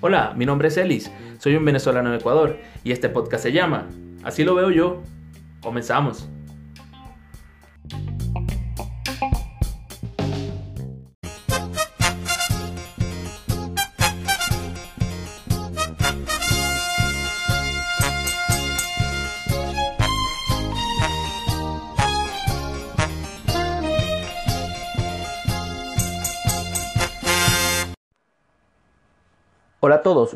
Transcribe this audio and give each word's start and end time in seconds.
Hola, 0.00 0.34
mi 0.36 0.44
nombre 0.44 0.68
es 0.68 0.76
Elis, 0.76 1.10
soy 1.38 1.56
un 1.56 1.64
venezolano 1.64 2.10
de 2.10 2.18
Ecuador 2.18 2.58
y 2.84 2.92
este 2.92 3.08
podcast 3.08 3.42
se 3.42 3.52
llama 3.52 3.88
Así 4.22 4.44
lo 4.44 4.54
veo 4.54 4.70
yo. 4.70 5.02
Comenzamos. 5.62 6.28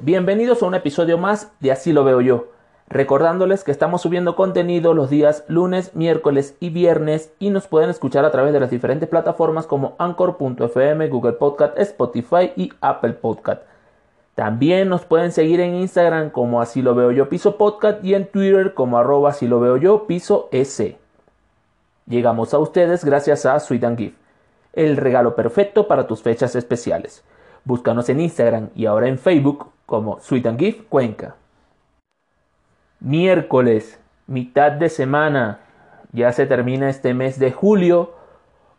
Bienvenidos 0.09 0.63
a 0.63 0.67
un 0.67 0.75
episodio 0.75 1.19
más 1.19 1.53
de 1.61 1.71
Así 1.71 1.93
lo 1.93 2.03
veo 2.03 2.23
yo. 2.23 2.47
Recordándoles 2.89 3.63
que 3.63 3.71
estamos 3.71 4.01
subiendo 4.01 4.37
contenido 4.37 4.95
los 4.95 5.11
días 5.11 5.45
lunes, 5.49 5.95
miércoles 5.95 6.57
y 6.61 6.71
viernes 6.71 7.31
y 7.39 7.51
nos 7.51 7.67
pueden 7.67 7.91
escuchar 7.91 8.25
a 8.25 8.31
través 8.31 8.55
de 8.55 8.61
las 8.61 8.71
diferentes 8.71 9.07
plataformas 9.07 9.67
como 9.67 9.97
Anchor.fm, 9.99 11.09
Google 11.09 11.35
Podcast, 11.35 11.79
Spotify 11.79 12.53
y 12.57 12.73
Apple 12.81 13.13
Podcast. 13.13 13.61
También 14.35 14.89
nos 14.89 15.05
pueden 15.05 15.31
seguir 15.31 15.61
en 15.61 15.75
Instagram 15.75 16.31
como 16.31 16.63
Así 16.63 16.81
lo 16.81 16.95
veo 16.95 17.11
yo 17.11 17.29
piso 17.29 17.59
podcast 17.59 18.03
y 18.03 18.15
en 18.15 18.29
Twitter 18.29 18.73
como 18.73 18.97
arroba 18.97 19.29
así 19.29 19.47
lo 19.47 19.61
veo 19.61 19.77
yo 19.77 20.07
piso 20.07 20.49
s. 20.53 20.97
Llegamos 22.07 22.55
a 22.55 22.59
ustedes 22.59 23.05
gracias 23.05 23.45
a 23.45 23.61
Sweet 23.61 23.85
and 23.85 23.99
Gift, 23.99 24.17
el 24.73 24.97
regalo 24.97 25.37
perfecto 25.37 25.87
para 25.87 26.07
tus 26.07 26.23
fechas 26.23 26.57
especiales. 26.57 27.23
Búscanos 27.65 28.09
en 28.09 28.21
Instagram 28.21 28.71
y 28.75 28.87
ahora 28.87 29.09
en 29.09 29.19
Facebook 29.19 29.71
como 29.89 30.21
Sweet 30.21 30.47
and 30.47 30.59
Gift 30.61 30.83
Cuenca. 30.91 31.37
Miércoles, 33.01 33.99
mitad 34.27 34.73
de 34.73 34.91
semana. 34.91 35.61
Ya 36.13 36.31
se 36.33 36.45
termina 36.45 36.91
este 36.91 37.15
mes 37.15 37.39
de 37.39 37.53
julio. 37.53 38.13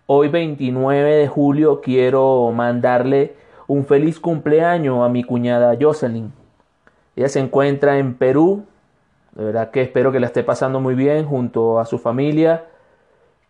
Hoy 0.05 0.27
29 0.27 1.15
de 1.15 1.27
julio 1.27 1.81
quiero 1.81 2.51
mandarle 2.51 3.33
un 3.65 3.85
feliz 3.85 4.19
cumpleaños 4.19 5.03
a 5.03 5.09
mi 5.09 5.23
cuñada 5.23 5.75
Jocelyn. 5.81 6.31
Ella 7.15 7.27
se 7.27 7.39
encuentra 7.39 7.97
en 7.97 8.13
Perú. 8.13 8.65
De 9.31 9.45
verdad 9.45 9.71
que 9.71 9.81
espero 9.81 10.11
que 10.11 10.19
la 10.19 10.27
esté 10.27 10.43
pasando 10.43 10.79
muy 10.79 10.93
bien 10.93 11.25
junto 11.25 11.79
a 11.79 11.85
su 11.85 11.97
familia. 11.97 12.65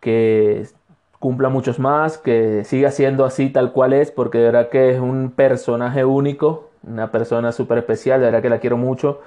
Que 0.00 0.66
cumpla 1.18 1.50
muchos 1.50 1.78
más, 1.78 2.16
que 2.16 2.64
siga 2.64 2.90
siendo 2.90 3.26
así 3.26 3.50
tal 3.50 3.72
cual 3.72 3.92
es, 3.92 4.10
porque 4.10 4.38
de 4.38 4.44
verdad 4.44 4.70
que 4.70 4.94
es 4.94 4.98
un 4.98 5.30
personaje 5.30 6.06
único, 6.06 6.69
una 6.82 7.10
persona 7.10 7.52
súper 7.52 7.78
especial, 7.78 8.20
de 8.20 8.26
verdad 8.26 8.42
que 8.42 8.50
la 8.50 8.58
quiero 8.58 8.76
mucho. 8.76 9.20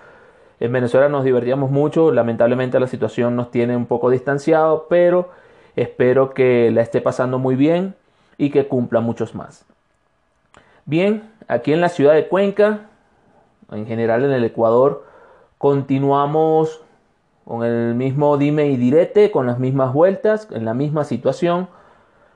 En 0.60 0.72
Venezuela 0.72 1.10
nos 1.10 1.24
divertíamos 1.24 1.72
mucho, 1.72 2.12
lamentablemente 2.12 2.80
la 2.80 2.88
situación 2.88 3.36
nos 3.36 3.52
tiene 3.52 3.76
un 3.76 3.86
poco 3.86 4.10
distanciado, 4.10 4.88
pero 4.90 5.30
espero 5.76 6.34
que 6.34 6.72
la 6.72 6.82
esté 6.82 7.02
pasando 7.02 7.40
muy 7.40 7.56
bien 7.56 7.96
y 8.38 8.50
que 8.50 8.68
cumpla 8.68 9.00
muchos 9.02 9.36
más. 9.36 9.66
Bien, 10.86 11.30
aquí 11.48 11.74
en 11.74 11.82
la 11.82 11.90
ciudad 11.90 12.14
de 12.14 12.28
Cuenca, 12.28 12.90
en 13.72 13.86
general 13.86 14.24
en 14.26 14.32
el 14.32 14.44
Ecuador, 14.44 15.06
continuamos 15.58 16.82
con 17.46 17.64
el 17.64 17.96
mismo 17.96 18.38
dime 18.38 18.68
y 18.68 18.78
direte, 18.78 19.32
con 19.32 19.46
las 19.48 19.60
mismas 19.60 19.94
vueltas, 19.94 20.48
en 20.52 20.66
la 20.66 20.74
misma 20.74 21.04
situación 21.04 21.68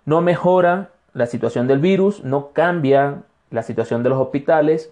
no 0.05 0.21
mejora 0.21 0.89
la 1.13 1.25
situación 1.25 1.67
del 1.67 1.79
virus, 1.79 2.23
no 2.23 2.51
cambia 2.53 3.23
la 3.49 3.63
situación 3.63 4.03
de 4.03 4.09
los 4.09 4.19
hospitales, 4.19 4.91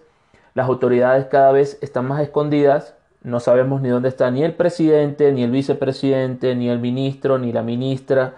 las 0.56 0.68
autoridades 0.68 1.26
cada 1.26 1.52
vez 1.52 1.78
están 1.82 2.08
más 2.08 2.22
escondidas, 2.22 2.94
no 3.22 3.40
sabemos 3.40 3.82
ni 3.82 3.90
dónde 3.90 4.08
está 4.08 4.30
ni 4.30 4.42
el 4.42 4.54
presidente, 4.54 5.30
ni 5.30 5.42
el 5.42 5.50
vicepresidente, 5.50 6.54
ni 6.54 6.70
el 6.70 6.78
ministro, 6.78 7.36
ni 7.38 7.52
la 7.52 7.62
ministra, 7.62 8.32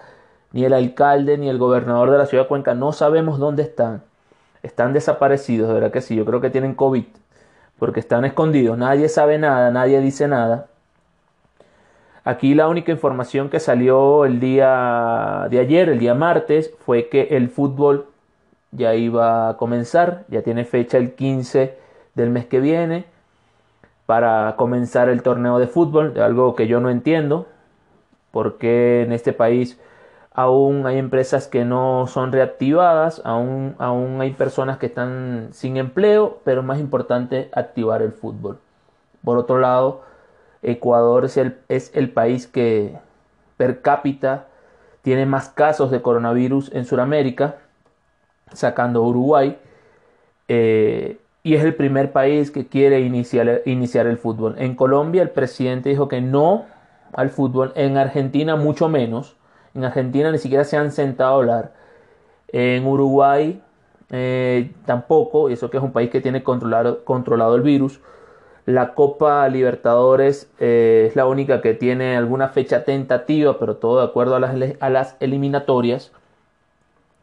ni 0.50 0.64
el 0.64 0.72
alcalde, 0.72 1.38
ni 1.38 1.48
el 1.48 1.58
gobernador 1.58 2.10
de 2.10 2.18
la 2.18 2.26
ciudad 2.26 2.42
de 2.44 2.48
Cuenca, 2.48 2.74
no 2.74 2.90
sabemos 2.90 3.38
dónde 3.38 3.62
están. 3.62 4.02
Están 4.64 4.92
desaparecidos, 4.92 5.68
de 5.68 5.74
verdad 5.74 5.92
que 5.92 6.00
sí, 6.00 6.16
yo 6.16 6.24
creo 6.24 6.40
que 6.40 6.50
tienen 6.50 6.74
COVID, 6.74 7.04
porque 7.78 8.00
están 8.00 8.24
escondidos, 8.24 8.76
nadie 8.76 9.08
sabe 9.08 9.38
nada, 9.38 9.70
nadie 9.70 10.00
dice 10.00 10.26
nada. 10.26 10.66
Aquí 12.24 12.56
la 12.56 12.66
única 12.66 12.90
información 12.90 13.48
que 13.48 13.60
salió 13.60 14.24
el 14.24 14.40
día 14.40 15.46
de 15.50 15.60
ayer, 15.60 15.88
el 15.88 16.00
día 16.00 16.14
martes, 16.14 16.74
fue 16.84 17.08
que 17.08 17.28
el 17.36 17.48
fútbol 17.48 18.06
ya 18.72 18.96
iba 18.96 19.50
a 19.50 19.56
comenzar, 19.56 20.24
ya 20.26 20.42
tiene 20.42 20.64
fecha 20.64 20.98
el 20.98 21.14
15 21.14 21.86
del 22.18 22.30
mes 22.30 22.46
que 22.46 22.60
viene 22.60 23.06
para 24.04 24.56
comenzar 24.56 25.08
el 25.08 25.22
torneo 25.22 25.58
de 25.58 25.66
fútbol, 25.66 26.18
algo 26.20 26.54
que 26.54 26.66
yo 26.66 26.80
no 26.80 26.90
entiendo, 26.90 27.46
porque 28.30 29.02
en 29.02 29.12
este 29.12 29.32
país 29.32 29.78
aún 30.32 30.86
hay 30.86 30.98
empresas 30.98 31.46
que 31.46 31.64
no 31.64 32.06
son 32.06 32.32
reactivadas, 32.32 33.22
aún, 33.24 33.74
aún 33.78 34.20
hay 34.20 34.32
personas 34.32 34.78
que 34.78 34.86
están 34.86 35.48
sin 35.52 35.76
empleo, 35.76 36.40
pero 36.44 36.62
más 36.62 36.78
importante 36.78 37.50
activar 37.52 38.02
el 38.02 38.12
fútbol. 38.12 38.58
Por 39.24 39.38
otro 39.38 39.58
lado, 39.58 40.02
Ecuador 40.62 41.24
es 41.24 41.36
el, 41.36 41.58
es 41.68 41.90
el 41.94 42.10
país 42.10 42.46
que 42.46 42.98
per 43.56 43.80
cápita 43.80 44.46
tiene 45.02 45.26
más 45.26 45.48
casos 45.48 45.90
de 45.90 46.02
coronavirus 46.02 46.72
en 46.72 46.84
Sudamérica, 46.84 47.56
sacando 48.52 49.02
Uruguay, 49.02 49.58
eh, 50.48 51.18
y 51.48 51.54
es 51.54 51.64
el 51.64 51.74
primer 51.74 52.12
país 52.12 52.50
que 52.50 52.66
quiere 52.66 53.00
iniciar, 53.00 53.62
iniciar 53.64 54.06
el 54.06 54.18
fútbol. 54.18 54.56
En 54.58 54.74
Colombia 54.74 55.22
el 55.22 55.30
presidente 55.30 55.88
dijo 55.88 56.06
que 56.06 56.20
no 56.20 56.66
al 57.14 57.30
fútbol, 57.30 57.72
en 57.74 57.96
Argentina 57.96 58.54
mucho 58.54 58.90
menos, 58.90 59.34
en 59.74 59.82
Argentina 59.82 60.30
ni 60.30 60.36
siquiera 60.36 60.64
se 60.64 60.76
han 60.76 60.92
sentado 60.92 61.32
a 61.32 61.36
hablar, 61.36 61.72
en 62.48 62.86
Uruguay 62.86 63.62
eh, 64.10 64.72
tampoco, 64.84 65.48
y 65.48 65.54
eso 65.54 65.70
que 65.70 65.78
es 65.78 65.82
un 65.82 65.92
país 65.92 66.10
que 66.10 66.20
tiene 66.20 66.42
controlado, 66.42 67.02
controlado 67.06 67.54
el 67.54 67.62
virus, 67.62 68.02
la 68.66 68.92
Copa 68.92 69.48
Libertadores 69.48 70.50
eh, 70.58 71.06
es 71.08 71.16
la 71.16 71.24
única 71.24 71.62
que 71.62 71.72
tiene 71.72 72.18
alguna 72.18 72.48
fecha 72.48 72.84
tentativa, 72.84 73.58
pero 73.58 73.76
todo 73.76 74.00
de 74.00 74.04
acuerdo 74.04 74.36
a 74.36 74.40
las, 74.40 74.54
a 74.80 74.90
las 74.90 75.16
eliminatorias. 75.20 76.12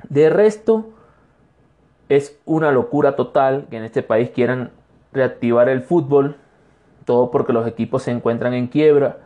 De 0.10 0.32
resto, 0.32 0.95
es 2.10 2.40
una 2.46 2.72
locura 2.72 3.16
total 3.16 3.66
que 3.70 3.78
en 3.78 3.84
este 3.84 4.04
país 4.04 4.30
quieran 4.30 4.72
reactivar 5.12 5.70
el 5.70 5.82
fútbol, 5.82 6.36
todo 7.06 7.32
porque 7.32 7.54
los 7.54 7.68
equipos 7.68 8.04
se 8.04 8.12
encuentran 8.12 8.54
en 8.54 8.68
quiebra 8.68 9.18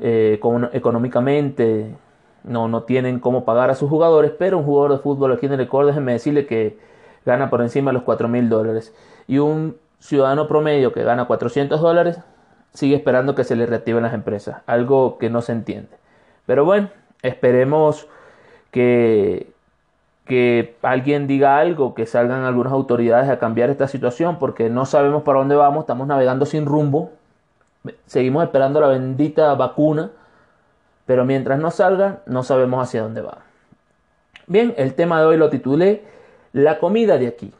eh, 0.00 0.40
económicamente, 0.72 1.94
no, 2.42 2.68
no 2.68 2.82
tienen 2.82 3.20
cómo 3.20 3.44
pagar 3.44 3.70
a 3.70 3.74
sus 3.74 3.88
jugadores, 3.88 4.32
pero 4.38 4.58
un 4.58 4.64
jugador 4.64 4.92
de 4.92 4.98
fútbol 4.98 5.32
aquí 5.32 5.46
en 5.46 5.52
el 5.52 5.60
Ecuador, 5.60 5.86
déjenme 5.86 6.12
decirle 6.12 6.46
que 6.46 6.78
gana 7.24 7.48
por 7.48 7.62
encima 7.62 7.90
de 7.90 7.94
los 7.94 8.02
4 8.02 8.28
mil 8.28 8.48
dólares. 8.48 8.94
Y 9.26 9.38
un 9.38 9.76
ciudadano 9.98 10.46
promedio 10.46 10.92
que 10.92 11.02
gana 11.02 11.26
400 11.26 11.80
dólares 11.80 12.20
sigue 12.74 12.96
esperando 12.96 13.34
que 13.34 13.44
se 13.44 13.56
le 13.56 13.66
reactiven 13.66 14.02
las 14.02 14.14
empresas, 14.14 14.62
algo 14.66 15.16
que 15.18 15.30
no 15.30 15.40
se 15.40 15.52
entiende. 15.52 15.96
Pero 16.44 16.64
bueno, 16.64 16.90
esperemos 17.22 18.08
que, 18.70 19.53
que 20.24 20.76
alguien 20.82 21.26
diga 21.26 21.58
algo, 21.58 21.94
que 21.94 22.06
salgan 22.06 22.44
algunas 22.44 22.72
autoridades 22.72 23.28
a 23.28 23.38
cambiar 23.38 23.70
esta 23.70 23.88
situación, 23.88 24.38
porque 24.38 24.70
no 24.70 24.86
sabemos 24.86 25.22
para 25.22 25.38
dónde 25.38 25.54
vamos, 25.54 25.82
estamos 25.82 26.06
navegando 26.06 26.46
sin 26.46 26.64
rumbo, 26.64 27.12
seguimos 28.06 28.42
esperando 28.44 28.80
la 28.80 28.88
bendita 28.88 29.54
vacuna, 29.54 30.10
pero 31.04 31.24
mientras 31.26 31.58
no 31.58 31.70
salga, 31.70 32.20
no 32.26 32.42
sabemos 32.42 32.82
hacia 32.82 33.02
dónde 33.02 33.20
va. 33.20 33.38
Bien, 34.46 34.74
el 34.78 34.94
tema 34.94 35.20
de 35.20 35.26
hoy 35.26 35.36
lo 35.36 35.50
titulé 35.50 36.04
La 36.52 36.78
comida 36.78 37.18
de 37.18 37.26
aquí. 37.26 37.52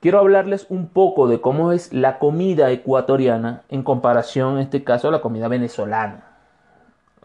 Quiero 0.00 0.18
hablarles 0.18 0.66
un 0.68 0.88
poco 0.88 1.28
de 1.28 1.40
cómo 1.40 1.70
es 1.70 1.92
la 1.92 2.18
comida 2.18 2.72
ecuatoriana 2.72 3.62
en 3.68 3.84
comparación, 3.84 4.54
en 4.54 4.62
este 4.64 4.82
caso, 4.82 5.08
a 5.08 5.12
la 5.12 5.20
comida 5.20 5.46
venezolana. 5.46 6.24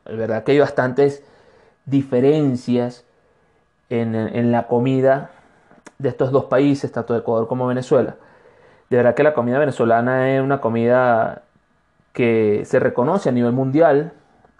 Es 0.06 0.16
verdad 0.16 0.44
que 0.44 0.52
hay 0.52 0.60
bastantes 0.60 1.24
diferencias 1.86 3.07
en, 3.90 4.52
la 4.52 4.68
comida 4.68 5.32
de 5.98 6.10
estos 6.10 6.32
dos 6.32 6.46
países, 6.46 6.92
tanto 6.92 7.14
de 7.14 7.20
Ecuador 7.20 7.48
como 7.48 7.68
Venezuela. 7.68 8.16
De 8.90 8.98
verdad 8.98 9.16
que 9.16 9.24
la 9.24 9.34
comida 9.34 9.60
venezolana 9.60 10.36
es 10.36 10.42
una 10.42 10.62
comida 10.62 11.44
que 12.14 12.64
se 12.66 12.80
reconoce 12.80 13.30
a 13.30 13.32
nivel 13.32 13.52
mundial, 13.52 14.14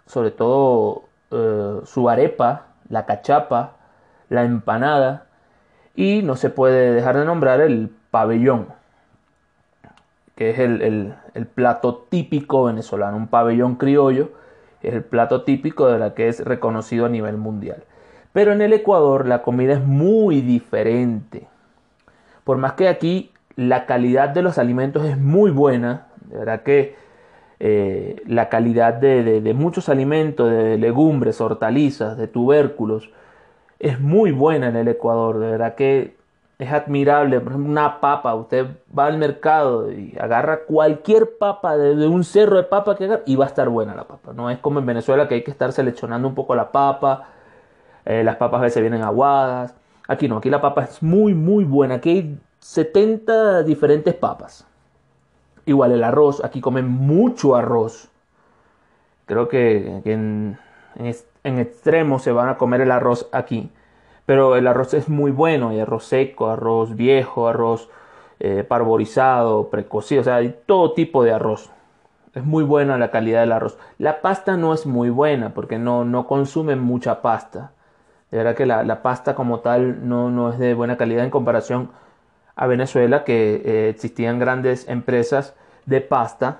sobre 0.06 0.30
todo 0.30 1.04
eh, 1.30 1.80
su 1.84 2.08
arepa, 2.08 2.66
la 2.88 3.06
cachapa, 3.06 3.72
la 4.28 4.44
empanada, 4.44 5.26
y 5.94 6.22
no 6.22 6.36
se 6.36 6.50
puede 6.50 6.92
dejar 6.92 7.18
de 7.18 7.24
nombrar 7.24 7.60
el 7.60 7.90
pabellón, 8.10 8.68
que 10.36 10.50
es 10.50 10.58
el, 10.60 11.14
plato 11.54 12.06
típico 12.08 12.64
venezolano, 12.64 13.16
un 13.16 13.26
pabellón 13.26 13.74
criollo, 13.74 14.30
es 14.80 14.94
el 14.94 15.02
plato 15.02 15.42
típico 15.42 15.88
de 15.88 15.98
la 15.98 16.14
que 16.14 16.28
es 16.28 16.44
reconocido 16.44 17.06
a 17.06 17.08
nivel 17.08 17.36
mundial. 17.36 17.82
Pero 18.38 18.52
en 18.52 18.60
el 18.60 18.72
Ecuador 18.72 19.26
la 19.26 19.42
comida 19.42 19.72
es 19.72 19.84
muy 19.84 20.42
diferente. 20.42 21.48
Por 22.44 22.56
más 22.56 22.74
que 22.74 22.86
aquí 22.86 23.32
la 23.56 23.84
calidad 23.84 24.28
de 24.28 24.42
los 24.42 24.58
alimentos 24.58 25.04
es 25.04 25.18
muy 25.18 25.50
buena, 25.50 26.06
de 26.20 26.38
verdad 26.38 26.62
que 26.62 26.94
eh, 27.58 28.22
la 28.28 28.48
calidad 28.48 28.94
de, 28.94 29.52
muchos 29.56 29.88
alimentos, 29.88 30.48
de 30.52 30.78
legumbres, 30.78 31.40
hortalizas, 31.40 32.16
de 32.16 32.28
tubérculos, 32.28 33.10
es 33.80 33.98
muy 33.98 34.30
buena 34.30 34.68
en 34.68 34.76
el 34.76 34.86
Ecuador. 34.86 35.40
De 35.40 35.50
verdad 35.50 35.74
que 35.74 36.14
es 36.60 36.72
admirable. 36.72 37.40
Por 37.40 37.54
ejemplo, 37.54 37.72
una 37.72 38.00
papa, 38.00 38.36
usted 38.36 38.68
va 38.96 39.06
al 39.06 39.18
mercado 39.18 39.90
y 39.90 40.16
agarra 40.16 40.60
cualquier 40.60 41.38
papa 41.38 41.76
de, 41.76 42.06
un 42.06 42.22
cerro 42.22 42.58
de 42.58 42.62
papa 42.62 42.94
que 42.94 43.06
agarra 43.06 43.22
y 43.26 43.34
va 43.34 43.46
a 43.46 43.48
estar 43.48 43.68
buena 43.68 43.96
la 43.96 44.04
papa. 44.04 44.32
No 44.32 44.48
es 44.48 44.58
como 44.58 44.78
en 44.78 44.86
Venezuela 44.86 45.26
que 45.26 45.34
hay 45.34 45.42
que 45.42 45.50
estar 45.50 45.72
seleccionando 45.72 46.28
un 46.28 46.36
poco 46.36 46.54
la 46.54 46.70
papa. 46.70 47.30
Eh, 48.08 48.24
las 48.24 48.36
papas 48.36 48.60
a 48.60 48.64
veces 48.64 48.80
vienen 48.80 49.02
aguadas. 49.02 49.74
Aquí 50.08 50.28
no, 50.28 50.38
aquí 50.38 50.48
la 50.48 50.62
papa 50.62 50.84
es 50.84 51.02
muy, 51.02 51.34
muy 51.34 51.64
buena. 51.64 51.96
Aquí 51.96 52.10
hay 52.10 52.38
70 52.58 53.64
diferentes 53.64 54.14
papas. 54.14 54.66
Igual 55.66 55.92
el 55.92 56.02
arroz, 56.02 56.42
aquí 56.42 56.62
comen 56.62 56.88
mucho 56.88 57.54
arroz. 57.54 58.08
Creo 59.26 59.48
que, 59.48 60.00
en, 60.06 60.58
extremo 61.44 62.18
se 62.18 62.32
van 62.32 62.48
a 62.48 62.56
comer 62.56 62.80
el 62.80 62.92
arroz 62.92 63.28
aquí. 63.30 63.70
Pero 64.24 64.56
el 64.56 64.66
arroz 64.66 64.94
es 64.94 65.10
muy 65.10 65.30
bueno. 65.30 65.68
Hay 65.68 65.80
arroz 65.80 66.04
seco, 66.04 66.48
arroz 66.48 66.96
viejo, 66.96 67.46
arroz 67.46 67.90
eh, 68.40 68.64
parborizado, 68.66 69.68
precocido. 69.68 70.22
O 70.22 70.24
sea, 70.24 70.36
hay 70.36 70.58
todo 70.64 70.94
tipo 70.94 71.24
de 71.24 71.32
arroz. 71.32 71.70
Es 72.32 72.42
muy 72.42 72.64
buena 72.64 72.96
la 72.96 73.10
calidad 73.10 73.40
del 73.40 73.52
arroz. 73.52 73.76
La 73.98 74.22
pasta 74.22 74.56
no 74.56 74.72
es 74.72 74.86
muy 74.86 75.10
buena 75.10 75.52
porque 75.52 75.78
no, 75.78 76.06
no 76.06 76.26
consumen 76.26 76.80
mucha 76.80 77.20
pasta. 77.20 77.72
De 78.30 78.38
verdad 78.38 78.54
que 78.54 78.66
la, 78.66 79.02
pasta 79.02 79.34
como 79.34 79.60
tal 79.60 80.08
no, 80.08 80.30
no 80.30 80.52
es 80.52 80.58
de 80.58 80.74
buena 80.74 80.96
calidad 80.96 81.24
en 81.24 81.30
comparación 81.30 81.90
a 82.56 82.66
Venezuela, 82.66 83.24
que 83.24 83.62
eh, 83.64 83.88
existían 83.88 84.38
grandes 84.38 84.88
empresas 84.88 85.54
de 85.86 86.00
pasta 86.00 86.58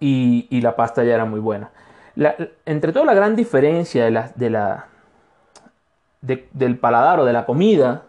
y, 0.00 0.60
la 0.60 0.74
pasta 0.74 1.04
ya 1.04 1.14
era 1.14 1.24
muy 1.24 1.40
buena. 1.40 1.70
entre 2.66 2.92
todo 2.92 3.04
la 3.04 3.14
gran 3.14 3.36
diferencia 3.36 4.04
de 4.04 4.10
la, 4.10 4.32
de 4.34 4.50
la, 4.50 4.86
del 6.20 6.78
paladar 6.78 7.20
o 7.20 7.24
de 7.24 7.32
la 7.32 7.46
comida 7.46 8.02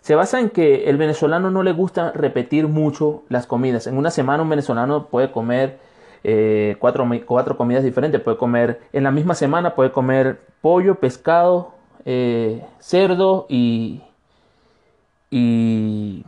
se 0.00 0.14
basa 0.14 0.40
en 0.40 0.50
que 0.50 0.88
el 0.88 0.96
venezolano 0.96 1.50
no 1.50 1.62
le 1.62 1.72
gusta 1.72 2.12
repetir 2.12 2.68
mucho 2.68 3.24
las 3.28 3.46
comidas. 3.46 3.86
En 3.86 3.98
una 3.98 4.10
semana 4.10 4.42
un 4.42 4.48
venezolano 4.48 5.06
puede 5.06 5.32
comer 5.32 5.78
eh, 6.24 6.76
cuatro, 6.78 7.06
cuatro, 7.26 7.56
comidas 7.56 7.84
diferentes. 7.84 8.20
Puede 8.20 8.36
comer 8.36 8.80
en 8.92 9.04
la 9.04 9.10
misma 9.10 9.34
semana, 9.34 9.74
puede 9.74 9.92
comer 9.92 10.40
pollo, 10.60 10.96
pescado, 10.96 11.72
eh, 12.04 12.64
cerdo 12.78 13.46
y, 13.48 14.02
y 15.30 16.24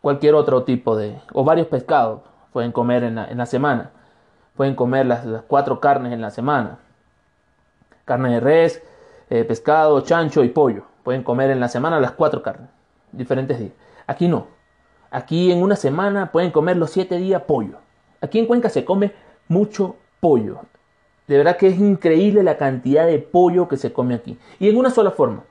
cualquier 0.00 0.34
otro 0.34 0.64
tipo 0.64 0.96
de, 0.96 1.18
o 1.32 1.44
varios 1.44 1.66
pescados 1.68 2.20
pueden 2.52 2.72
comer 2.72 3.02
en 3.04 3.14
la, 3.14 3.46
semana. 3.46 3.90
Pueden 4.54 4.74
comer 4.74 5.06
las, 5.06 5.24
cuatro 5.48 5.80
carnes 5.80 6.12
en 6.12 6.20
la 6.20 6.30
semana. 6.30 6.78
Carne 8.04 8.34
de 8.34 8.40
res, 8.40 8.82
eh, 9.30 9.44
pescado, 9.44 10.00
chancho 10.02 10.44
y 10.44 10.50
pollo. 10.50 10.84
Pueden 11.02 11.22
comer 11.24 11.50
en 11.50 11.58
la 11.58 11.68
semana 11.68 11.98
las 11.98 12.12
cuatro 12.12 12.42
carnes, 12.42 12.70
diferentes 13.10 13.58
días. 13.58 13.72
Aquí 14.06 14.28
no. 14.28 14.46
Aquí 15.10 15.50
en 15.50 15.62
una 15.62 15.74
semana 15.74 16.30
pueden 16.30 16.50
comer 16.50 16.76
los 16.76 16.90
siete 16.90 17.16
días 17.16 17.42
pollo. 17.42 17.78
Aquí 18.20 18.38
en 18.38 18.46
Cuenca 18.46 18.68
se 18.68 18.84
come 18.84 19.12
mucho 19.48 19.96
pollo. 20.20 20.60
De 21.26 21.38
verdad 21.38 21.56
que 21.56 21.68
es 21.68 21.78
increíble 21.78 22.42
la 22.42 22.56
cantidad 22.56 23.06
de 23.06 23.18
pollo 23.18 23.68
que 23.68 23.76
se 23.76 23.92
come 23.92 24.14
aquí. 24.14 24.38
Y 24.58 24.68
en 24.68 24.76
una 24.76 24.90
sola 24.90 25.10
forma, 25.10 25.44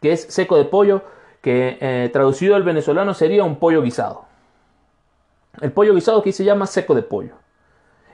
que 0.00 0.12
es 0.12 0.22
seco 0.22 0.56
de 0.56 0.64
pollo, 0.64 1.02
que 1.42 1.76
eh, 1.80 2.08
traducido 2.10 2.56
al 2.56 2.62
venezolano 2.62 3.12
sería 3.12 3.44
un 3.44 3.56
pollo 3.56 3.82
guisado. 3.82 4.24
El 5.60 5.72
pollo 5.72 5.94
guisado 5.94 6.20
aquí 6.20 6.32
se 6.32 6.44
llama 6.44 6.66
seco 6.66 6.94
de 6.94 7.02
pollo. 7.02 7.34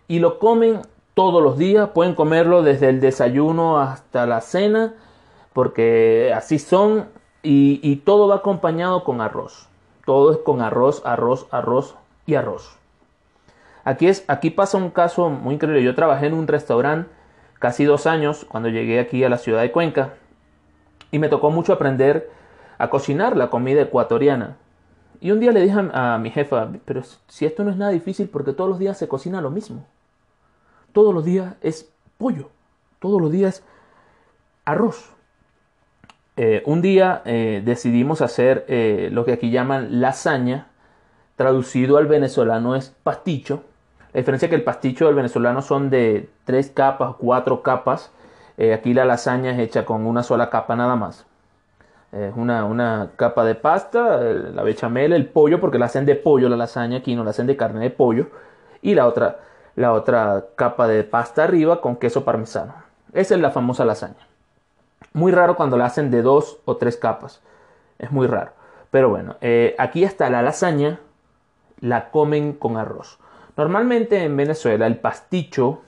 Y 0.08 0.18
lo 0.18 0.40
comen 0.40 0.82
todos 1.14 1.42
los 1.42 1.56
días, 1.56 1.90
pueden 1.90 2.14
comerlo 2.16 2.62
desde 2.62 2.88
el 2.88 3.00
desayuno 3.00 3.78
hasta 3.78 4.26
la 4.26 4.40
cena, 4.40 4.94
porque 5.52 6.32
así 6.34 6.58
son, 6.58 7.08
y, 7.42 7.78
y 7.82 7.96
todo 7.96 8.26
va 8.26 8.36
acompañado 8.36 9.04
con 9.04 9.20
arroz. 9.20 9.68
Todo 10.04 10.32
es 10.32 10.38
con 10.38 10.60
arroz, 10.60 11.02
arroz, 11.04 11.46
arroz 11.52 11.94
y 12.26 12.34
arroz. 12.34 12.79
Aquí, 13.84 14.08
es, 14.08 14.24
aquí 14.28 14.50
pasa 14.50 14.78
un 14.78 14.90
caso 14.90 15.30
muy 15.30 15.54
increíble. 15.54 15.82
Yo 15.82 15.94
trabajé 15.94 16.26
en 16.26 16.34
un 16.34 16.46
restaurante 16.46 17.10
casi 17.58 17.84
dos 17.84 18.06
años 18.06 18.46
cuando 18.48 18.68
llegué 18.68 19.00
aquí 19.00 19.22
a 19.24 19.28
la 19.28 19.38
ciudad 19.38 19.62
de 19.62 19.72
Cuenca 19.72 20.14
y 21.10 21.18
me 21.18 21.28
tocó 21.28 21.50
mucho 21.50 21.72
aprender 21.72 22.30
a 22.78 22.88
cocinar 22.88 23.36
la 23.36 23.50
comida 23.50 23.82
ecuatoriana. 23.82 24.56
Y 25.20 25.32
un 25.32 25.40
día 25.40 25.52
le 25.52 25.60
dije 25.60 25.78
a, 25.92 26.18
mi 26.18 26.30
jefa, 26.30 26.70
pero 26.84 27.02
si 27.28 27.44
esto 27.44 27.62
no 27.62 27.70
es 27.70 27.76
nada 27.76 27.90
difícil 27.90 28.28
porque 28.28 28.52
todos 28.52 28.70
los 28.70 28.78
días 28.78 28.96
se 28.96 29.08
cocina 29.08 29.40
lo 29.40 29.50
mismo. 29.50 29.84
Todos 30.92 31.14
los 31.14 31.24
días 31.24 31.54
es 31.60 31.92
pollo, 32.16 32.48
todos 32.98 33.20
los 33.20 33.30
días 33.30 33.62
arroz. 34.64 35.10
Eh, 36.36 36.62
un 36.64 36.80
día 36.80 37.20
eh, 37.26 37.60
decidimos 37.62 38.22
hacer 38.22 38.64
eh, 38.68 39.10
lo 39.12 39.26
que 39.26 39.32
aquí 39.32 39.50
llaman 39.50 40.00
lasaña, 40.00 40.68
traducido 41.36 41.98
al 41.98 42.06
venezolano 42.06 42.74
es 42.74 42.88
pasticho. 43.02 43.64
La 44.12 44.18
diferencia 44.18 44.46
es 44.46 44.50
que 44.50 44.56
el 44.56 44.64
pasticho 44.64 45.06
del 45.06 45.14
venezolano 45.14 45.62
son 45.62 45.90
de 45.90 46.28
tres 46.44 46.70
capas, 46.70 47.14
cuatro 47.18 47.62
capas. 47.62 48.10
aquí 48.74 48.94
la 48.94 49.04
lasaña 49.04 49.52
es 49.52 49.58
hecha 49.58 49.84
con 49.84 50.06
una 50.06 50.22
sola 50.22 50.50
capa 50.50 50.76
nada 50.76 50.96
más 50.96 51.26
es 52.12 52.34
una, 52.36 53.10
capa 53.16 53.44
de 53.44 53.54
pasta, 53.54 54.18
la 54.18 54.62
bechamel, 54.62 55.12
el 55.12 55.26
pollo, 55.28 55.60
porque 55.60 55.78
la 55.78 55.86
hacen 55.86 56.06
de 56.06 56.16
pollo 56.16 56.48
la 56.48 56.56
lasaña, 56.56 56.98
aquí 56.98 57.14
no 57.14 57.24
la 57.24 57.30
hacen 57.30 57.46
de 57.46 57.56
carne 57.56 57.80
de 57.80 57.90
pollo, 57.90 58.26
y 58.82 58.94
la 58.94 59.06
otra, 59.06 59.38
la 59.76 59.92
otra 59.92 60.46
capa 60.56 60.88
de 60.88 61.04
pasta 61.04 61.44
arriba 61.44 61.80
con 61.80 61.96
queso 61.96 62.24
parmesano. 62.24 62.74
Esa 63.12 63.34
es 63.34 63.40
la 63.40 63.50
famosa 63.50 63.84
lasaña. 63.84 64.26
Muy 65.12 65.32
raro 65.32 65.56
cuando 65.56 65.76
la 65.76 65.86
hacen 65.86 66.10
de 66.10 66.22
dos 66.22 66.58
o 66.64 66.76
tres 66.76 66.96
capas. 66.96 67.40
Es 67.98 68.10
muy 68.10 68.26
raro. 68.26 68.52
Pero 68.90 69.08
bueno, 69.08 69.36
eh, 69.40 69.74
aquí 69.78 70.04
está 70.04 70.30
la 70.30 70.42
lasaña, 70.42 71.00
la 71.80 72.10
comen 72.10 72.52
con 72.52 72.76
arroz. 72.76 73.18
Normalmente 73.60 74.24
en 74.24 74.38
Venezuela 74.38 74.86
el 74.86 74.96
pasticho 74.96 75.82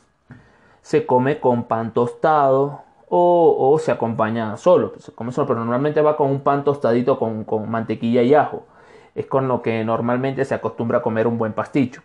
se 0.82 1.06
come 1.06 1.40
con 1.40 1.64
pan 1.64 1.94
tostado 1.94 2.82
o, 3.08 3.78
se 3.80 3.90
acompaña 3.90 4.58
solo, 4.58 4.92
se 4.98 5.12
come 5.12 5.32
solo, 5.32 5.46
pero 5.46 5.60
normalmente 5.60 6.02
va 6.02 6.18
con 6.18 6.30
un 6.30 6.40
pan 6.40 6.64
tostadito 6.64 7.18
con, 7.18 7.70
mantequilla 7.70 8.20
y 8.20 8.34
ajo. 8.34 8.66
Es 9.14 9.24
con 9.24 9.48
lo 9.48 9.62
que 9.62 9.82
normalmente 9.84 10.44
se 10.44 10.54
acostumbra 10.54 10.98
a 10.98 11.02
comer 11.02 11.26
un 11.26 11.38
buen 11.38 11.54
pasticho. 11.54 12.02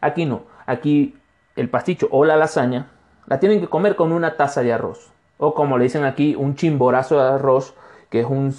Aquí 0.00 0.26
no, 0.26 0.42
aquí 0.66 1.14
el 1.54 1.68
pasticho 1.70 2.08
o 2.10 2.24
la 2.24 2.34
lasaña 2.34 2.88
la 3.26 3.38
tienen 3.38 3.60
que 3.60 3.68
comer 3.68 3.94
con 3.94 4.10
una 4.10 4.36
taza 4.36 4.62
de 4.62 4.72
arroz. 4.72 5.12
O 5.36 5.54
como 5.54 5.78
le 5.78 5.84
dicen 5.84 6.06
aquí, 6.06 6.34
un 6.34 6.56
chimborazo 6.56 7.22
de 7.22 7.34
arroz, 7.34 7.76
que 8.10 8.18
es 8.18 8.26
un, 8.26 8.52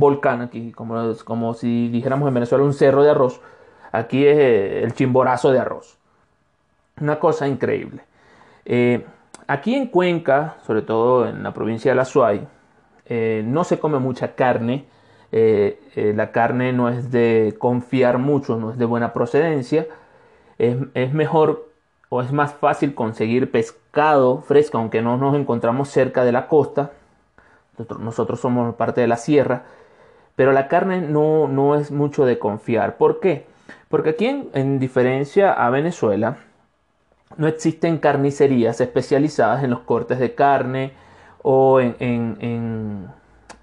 volcán 0.00 0.40
aquí, 0.40 0.72
como 0.72 1.52
si 1.52 1.88
dijéramos 1.88 2.28
en 2.28 2.32
Venezuela 2.32 2.64
un 2.64 2.72
cerro 2.72 3.02
de 3.02 3.10
arroz. 3.10 3.42
Aquí 3.92 4.26
es 4.26 4.38
eh, 4.38 4.82
el 4.82 4.94
chimborazo 4.94 5.52
de 5.52 5.60
arroz. 5.60 5.98
Una 7.00 7.18
cosa 7.18 7.46
increíble. 7.46 8.02
Eh, 8.64 9.04
Aquí 9.48 9.74
en 9.74 9.88
Cuenca, 9.88 10.56
sobre 10.66 10.82
todo 10.82 11.28
en 11.28 11.42
la 11.42 11.52
provincia 11.52 11.90
de 11.90 11.96
La 11.96 12.04
Suay, 12.04 12.46
eh, 13.06 13.42
no 13.44 13.64
se 13.64 13.78
come 13.78 13.98
mucha 13.98 14.34
carne. 14.34 14.86
La 15.30 16.30
carne 16.30 16.72
no 16.72 16.88
es 16.88 17.10
de 17.10 17.54
confiar 17.58 18.18
mucho, 18.18 18.56
no 18.56 18.70
es 18.70 18.78
de 18.78 18.84
buena 18.84 19.12
procedencia. 19.12 19.86
Es, 20.58 21.12
mejor 21.12 21.68
o 22.08 22.22
es 22.22 22.32
más 22.32 22.52
fácil 22.54 22.94
conseguir 22.94 23.50
pescado 23.50 24.42
fresco, 24.42 24.78
aunque 24.78 25.02
no 25.02 25.16
nos 25.16 25.34
encontramos 25.34 25.88
cerca 25.88 26.24
de 26.24 26.32
la 26.32 26.48
costa. 26.48 26.92
Nosotros, 27.98 28.40
somos 28.40 28.74
parte 28.76 29.00
de 29.00 29.08
la 29.08 29.16
sierra. 29.16 29.64
Pero 30.36 30.52
la 30.52 30.68
carne 30.68 31.00
no, 31.00 31.48
no 31.48 31.74
es 31.74 31.90
mucho 31.90 32.24
de 32.24 32.38
confiar. 32.38 32.96
¿Por 32.96 33.18
qué? 33.20 33.46
Porque 33.92 34.08
aquí, 34.08 34.48
en 34.54 34.78
diferencia 34.78 35.52
a 35.52 35.68
Venezuela, 35.68 36.38
no 37.36 37.46
existen 37.46 37.98
carnicerías 37.98 38.80
especializadas 38.80 39.62
en 39.64 39.68
los 39.68 39.80
cortes 39.80 40.18
de 40.18 40.34
carne 40.34 40.94
o 41.42 41.78
en, 41.78 43.10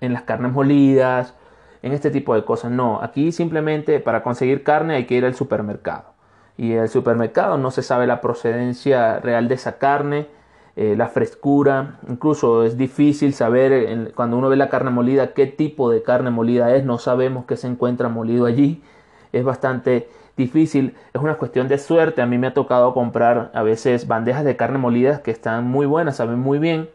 las 0.02 0.22
carnes 0.22 0.52
molidas, 0.52 1.34
en 1.82 1.94
este 1.94 2.12
tipo 2.12 2.36
de 2.36 2.46
cosas. 2.46 2.70
No, 2.70 3.02
aquí 3.02 3.32
simplemente 3.32 4.00
para 4.00 4.22
conseguir 4.22 4.64
carne 4.64 4.98
hay 4.98 5.08
que 5.08 5.16
ir 5.16 5.26
al 5.26 5.34
supermercado. 5.34 6.14
Y 6.58 6.74
el 6.74 6.90
supermercado 6.90 7.58
no 7.58 7.72
se 7.72 7.82
sabe 7.82 8.06
la 8.06 8.22
procedencia 8.22 9.18
real 9.18 9.48
de 9.48 9.56
esa 9.56 9.80
carne, 9.80 10.28
eh, 10.76 10.94
la 10.96 11.08
frescura. 11.08 11.98
Incluso 12.08 12.66
es 12.66 12.78
difícil 12.78 13.34
saber 13.34 14.14
cuando 14.14 14.38
uno 14.38 14.48
ve 14.48 14.58
la 14.58 14.70
carne 14.70 14.92
molida 14.92 15.34
qué 15.34 15.48
tipo 15.48 15.90
de 15.90 16.04
carne 16.04 16.30
molida 16.30 16.76
es. 16.76 16.86
No 16.86 17.00
sabemos 17.00 17.46
qué 17.46 17.58
se 17.58 17.66
encuentra 17.66 18.10
molido 18.10 18.46
allí. 18.46 18.84
Es 19.32 19.44
bastante 19.44 20.08
difícil, 20.40 20.96
es 21.14 21.22
una 21.22 21.36
cuestión 21.36 21.68
de 21.68 21.78
suerte. 21.78 22.24
A 22.24 22.26
mí 22.26 22.38
me 22.40 22.48
ha 22.48 22.54
tocado 22.54 22.94
comprar 22.94 23.52
a 23.54 23.62
veces 23.62 24.08
bandejas 24.08 24.44
de 24.44 24.56
carne 24.56 24.80
molida 24.80 25.22
que 25.22 25.32
están 25.32 25.68
muy 25.68 25.86
buenas, 25.86 26.16
saben 26.16 26.40
muy 26.40 26.58
bien. 26.58 26.90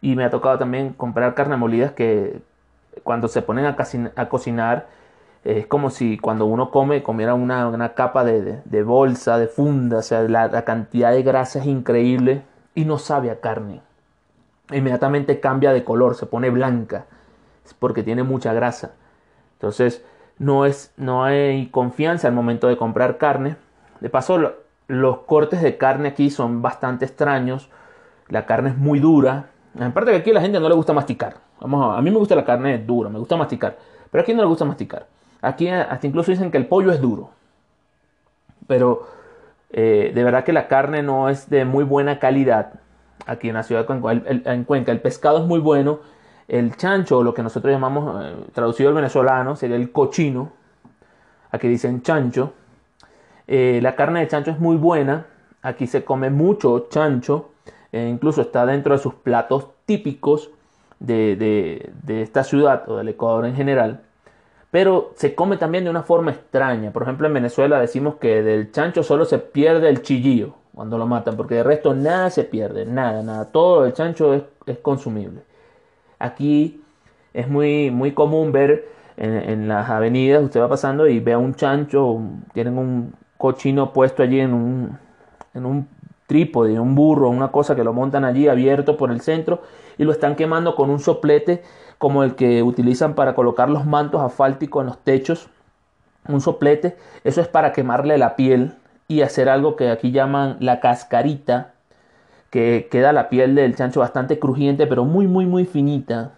Y 0.00 0.16
me 0.16 0.24
ha 0.24 0.30
tocado 0.30 0.58
también 0.58 0.92
comprar 0.92 1.34
carne 1.34 1.56
molida 1.56 1.94
que 1.94 2.42
cuando 3.04 3.28
se 3.28 3.42
ponen 3.42 3.66
a, 3.66 4.28
cocinar 4.28 4.86
es 5.44 5.66
como 5.66 5.90
si 5.90 6.18
cuando 6.18 6.46
uno 6.46 6.70
come 6.70 7.02
comiera 7.02 7.34
una, 7.34 7.94
capa 7.94 8.24
de, 8.24 8.82
bolsa, 8.82 9.38
de 9.38 9.46
funda, 9.46 9.98
o 9.98 10.02
sea, 10.02 10.22
la, 10.22 10.48
la 10.48 10.64
cantidad 10.64 11.12
de 11.12 11.22
grasa 11.22 11.60
es 11.60 11.66
increíble 11.66 12.42
y 12.74 12.84
no 12.84 12.98
sabe 12.98 13.30
a 13.30 13.40
carne. 13.40 13.80
Inmediatamente 14.70 15.40
cambia 15.40 15.72
de 15.72 15.84
color, 15.84 16.14
se 16.14 16.26
pone 16.26 16.50
blanca, 16.50 17.06
porque 17.78 18.02
tiene 18.02 18.22
mucha 18.22 18.52
grasa. 18.52 18.92
Entonces, 19.54 20.04
no, 20.38 20.66
es, 20.66 20.92
no 20.96 21.24
hay 21.24 21.66
confianza 21.66 22.28
al 22.28 22.34
momento 22.34 22.68
de 22.68 22.76
comprar 22.76 23.18
carne. 23.18 23.56
De 24.00 24.08
paso, 24.08 24.54
los 24.88 25.18
cortes 25.20 25.62
de 25.62 25.76
carne 25.76 26.08
aquí 26.08 26.30
son 26.30 26.62
bastante 26.62 27.04
extraños. 27.04 27.68
La 28.28 28.46
carne 28.46 28.70
es 28.70 28.76
muy 28.76 28.98
dura. 28.98 29.46
En 29.78 29.92
parte 29.92 30.10
que 30.10 30.18
aquí 30.18 30.30
a 30.30 30.34
la 30.34 30.40
gente 30.40 30.60
no 30.60 30.68
le 30.68 30.74
gusta 30.74 30.92
masticar. 30.92 31.36
Vamos 31.60 31.96
a, 31.96 32.00
mí 32.02 32.10
me 32.10 32.18
gusta 32.18 32.34
la 32.34 32.44
carne 32.44 32.78
dura, 32.78 33.08
me 33.08 33.18
gusta 33.18 33.36
masticar. 33.36 33.78
Pero 34.10 34.22
aquí 34.22 34.34
no 34.34 34.42
le 34.42 34.48
gusta 34.48 34.64
masticar. 34.64 35.06
Aquí 35.40 35.68
hasta 35.68 36.06
incluso 36.06 36.30
dicen 36.30 36.50
que 36.50 36.58
el 36.58 36.66
pollo 36.66 36.92
es 36.92 37.00
duro. 37.00 37.30
Pero 38.66 39.06
eh, 39.70 40.12
de 40.14 40.24
verdad 40.24 40.44
que 40.44 40.52
la 40.52 40.68
carne 40.68 41.02
no 41.02 41.28
es 41.28 41.48
de 41.48 41.64
muy 41.64 41.84
buena 41.84 42.18
calidad 42.18 42.74
aquí 43.26 43.48
en 43.48 43.54
la 43.54 43.62
ciudad 43.62 43.86
de 43.86 44.42
en 44.44 44.64
Cuenca 44.64 44.92
el 44.92 45.00
pescado 45.00 45.38
es 45.38 45.44
muy 45.44 45.60
bueno. 45.60 46.00
El 46.48 46.76
chancho, 46.76 47.18
o 47.18 47.22
lo 47.22 47.32
que 47.34 47.42
nosotros 47.42 47.72
llamamos, 47.72 48.24
eh, 48.24 48.34
traducido 48.52 48.88
al 48.88 48.94
venezolano, 48.94 49.56
sería 49.56 49.76
el 49.76 49.92
cochino. 49.92 50.52
Aquí 51.50 51.68
dicen 51.68 52.02
chancho. 52.02 52.52
Eh, 53.46 53.80
la 53.82 53.94
carne 53.94 54.20
de 54.20 54.28
chancho 54.28 54.50
es 54.50 54.58
muy 54.58 54.76
buena. 54.76 55.26
Aquí 55.62 55.86
se 55.86 56.04
come 56.04 56.30
mucho 56.30 56.88
chancho. 56.90 57.50
incluso 57.92 58.40
está 58.40 58.64
dentro 58.64 58.94
de 58.94 58.98
sus 58.98 59.14
platos 59.14 59.68
típicos 59.84 60.50
de, 60.98 61.36
de 62.02 62.22
esta 62.22 62.42
ciudad 62.42 62.88
o 62.88 62.96
del 62.96 63.08
Ecuador 63.08 63.44
en 63.44 63.54
general 63.54 64.00
pero 64.72 65.12
se 65.16 65.34
come 65.34 65.58
también 65.58 65.84
de 65.84 65.90
una 65.90 66.02
forma 66.02 66.30
extraña. 66.30 66.92
Por 66.92 67.02
ejemplo, 67.02 67.26
en 67.26 67.34
Venezuela 67.34 67.78
decimos 67.78 68.14
que 68.14 68.42
del 68.42 68.72
chancho 68.72 69.02
solo 69.02 69.26
se 69.26 69.38
pierde 69.38 69.90
el 69.90 70.00
chillío 70.00 70.54
cuando 70.74 70.96
lo 70.96 71.06
matan, 71.06 71.36
porque 71.36 71.56
de 71.56 71.62
resto 71.62 71.92
nada 71.94 72.30
se 72.30 72.44
pierde, 72.44 72.86
nada, 72.86 73.22
nada. 73.22 73.44
Todo 73.52 73.84
el 73.84 73.92
chancho 73.92 74.32
es, 74.32 74.78
consumible. 74.78 75.42
Aquí 76.22 76.80
es 77.34 77.48
muy, 77.48 77.90
muy 77.90 78.12
común 78.12 78.52
ver 78.52 78.88
en, 79.16 79.68
las 79.68 79.90
avenidas, 79.90 80.42
usted 80.42 80.60
va 80.60 80.68
pasando 80.68 81.06
y 81.06 81.20
ve 81.20 81.32
a 81.32 81.38
un 81.38 81.54
chancho, 81.54 82.20
tienen 82.54 82.78
un 82.78 83.14
cochino 83.36 83.92
puesto 83.92 84.22
allí 84.22 84.40
en 84.40 84.54
un, 84.54 84.98
en 85.54 85.66
un 85.66 85.88
trípode, 86.26 86.78
un 86.78 86.94
burro, 86.94 87.28
una 87.28 87.48
cosa 87.48 87.74
que 87.74 87.84
lo 87.84 87.92
montan 87.92 88.24
allí 88.24 88.48
abierto 88.48 88.96
por 88.96 89.10
el 89.10 89.20
centro 89.20 89.62
y 89.98 90.04
lo 90.04 90.12
están 90.12 90.36
quemando 90.36 90.74
con 90.74 90.90
un 90.90 90.98
soplete 90.98 91.62
como 91.98 92.24
el 92.24 92.34
que 92.34 92.62
utilizan 92.62 93.14
para 93.14 93.34
colocar 93.34 93.68
los 93.68 93.84
mantos 93.84 94.20
asfálticos 94.22 94.82
en 94.82 94.86
los 94.86 94.98
techos, 94.98 95.48
un 96.28 96.40
soplete, 96.40 96.96
eso 97.24 97.40
es 97.40 97.48
para 97.48 97.72
quemarle 97.72 98.16
la 98.16 98.36
piel 98.36 98.74
y 99.08 99.22
hacer 99.22 99.48
algo 99.48 99.76
que 99.76 99.90
aquí 99.90 100.10
llaman 100.10 100.56
la 100.60 100.80
cascarita, 100.80 101.71
que 102.52 102.86
queda 102.90 103.14
la 103.14 103.30
piel 103.30 103.54
del 103.54 103.74
chancho 103.74 104.00
bastante 104.00 104.38
crujiente, 104.38 104.86
pero 104.86 105.06
muy, 105.06 105.26
muy, 105.26 105.46
muy 105.46 105.64
finita. 105.64 106.32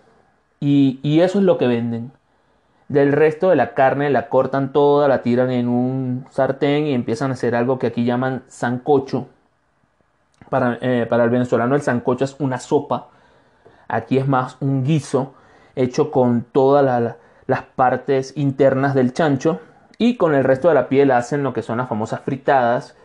Y, 0.61 1.00
y 1.02 1.23
eso 1.23 1.40
es 1.40 1.44
lo 1.44 1.59
que 1.59 1.66
venden. 1.66 2.12
Del 2.88 3.12
resto 3.12 3.50
de 3.50 3.56
la 3.56 3.75
carne 3.75 4.11
la 4.11 4.28
cortan 4.28 4.73
toda, 4.73 5.09
la 5.09 5.23
tiran 5.23 5.50
en 5.50 5.66
un 5.68 6.25
sartén 6.30 6.87
y 6.87 6.94
empiezan 6.94 7.33
a 7.33 7.35
hacer 7.35 7.56
algo 7.56 7.80
que 7.80 7.88
aquí 7.88 8.04
llaman 8.04 8.44
sancocho. 8.47 9.26
Para, 10.50 10.78
eh, 10.83 11.04
para 11.11 11.25
el 11.25 11.30
venezolano 11.30 11.75
el 11.75 11.83
sancocho 11.83 12.25
es 12.25 12.37
una 12.38 12.61
sopa. 12.61 13.09
Aquí 13.88 14.16
es 14.16 14.28
más 14.28 14.56
un 14.61 14.85
guiso 14.85 15.35
hecho 15.75 16.12
con 16.12 16.42
todas 16.52 17.16
las 17.49 17.62
partes 17.75 18.35
internas 18.37 18.94
del 18.94 19.12
chancho 19.12 19.59
y 19.99 20.16
con 20.16 20.33
el 20.33 20.44
resto 20.44 20.68
de 20.68 20.75
la 20.75 20.88
piel 20.88 21.11
hacen 21.11 21.42
lo 21.42 21.52
que 21.52 21.62
son 21.62 21.78
las 21.78 21.88
famosas 21.88 22.21
fritadas, 22.21 22.97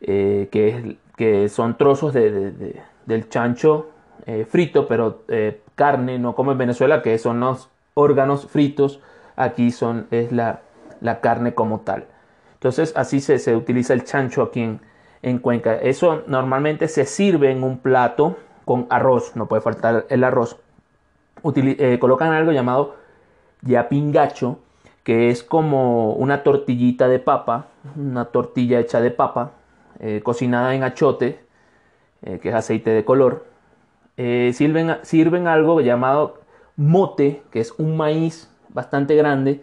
eh, 0.00 0.48
que, 0.50 0.98
que, 1.16 1.48
son 1.48 1.76
trozos 1.76 2.12
de, 2.12 2.82
del 3.06 3.28
chancho 3.28 3.90
eh, 4.26 4.46
frito, 4.48 4.86
pero 4.86 5.22
eh, 5.28 5.60
carne, 5.74 6.18
no 6.18 6.34
como 6.34 6.52
en 6.52 6.58
Venezuela, 6.58 7.02
que 7.02 7.18
son 7.18 7.40
los 7.40 7.70
órganos 7.94 8.46
fritos, 8.46 9.00
aquí 9.36 9.70
son, 9.70 10.06
es 10.10 10.32
la, 10.32 10.60
la 11.00 11.20
carne 11.20 11.54
como 11.54 11.80
tal. 11.80 12.06
Entonces 12.54 12.92
así 12.96 13.20
se, 13.20 13.38
se 13.38 13.56
utiliza 13.56 13.92
el 13.92 14.04
chancho 14.04 14.42
aquí 14.42 14.60
en, 14.60 14.80
en, 15.22 15.38
Cuenca. 15.38 15.74
Eso 15.74 16.22
normalmente 16.26 16.86
se 16.86 17.04
sirve 17.04 17.50
en 17.50 17.64
un 17.64 17.78
plato 17.78 18.36
con 18.64 18.86
arroz, 18.90 19.34
no 19.34 19.46
puede 19.46 19.62
faltar 19.62 20.06
el 20.08 20.22
arroz. 20.22 20.58
Eh, 21.44 21.98
colocan 22.00 22.32
algo 22.32 22.52
llamado 22.52 22.94
yapingacho, 23.62 24.58
que 25.02 25.30
es 25.30 25.42
como 25.42 26.12
una 26.12 26.44
tortillita 26.44 27.08
de 27.08 27.18
papa, 27.18 27.66
una 27.96 28.26
tortilla 28.26 28.78
hecha 28.78 29.00
de 29.00 29.10
papa, 29.10 29.50
eh, 30.00 30.20
cocinada 30.22 30.74
en 30.74 30.82
achote, 30.82 31.40
eh, 32.22 32.38
que 32.38 32.50
es 32.50 32.54
aceite 32.54 32.90
de 32.90 33.04
color. 33.04 33.46
sirven, 34.16 34.96
sirven 35.02 35.46
algo 35.46 35.80
llamado 35.80 36.40
mote, 36.76 37.42
que 37.50 37.60
es 37.60 37.72
un 37.78 37.96
maíz 37.96 38.50
bastante 38.68 39.16
grande, 39.16 39.62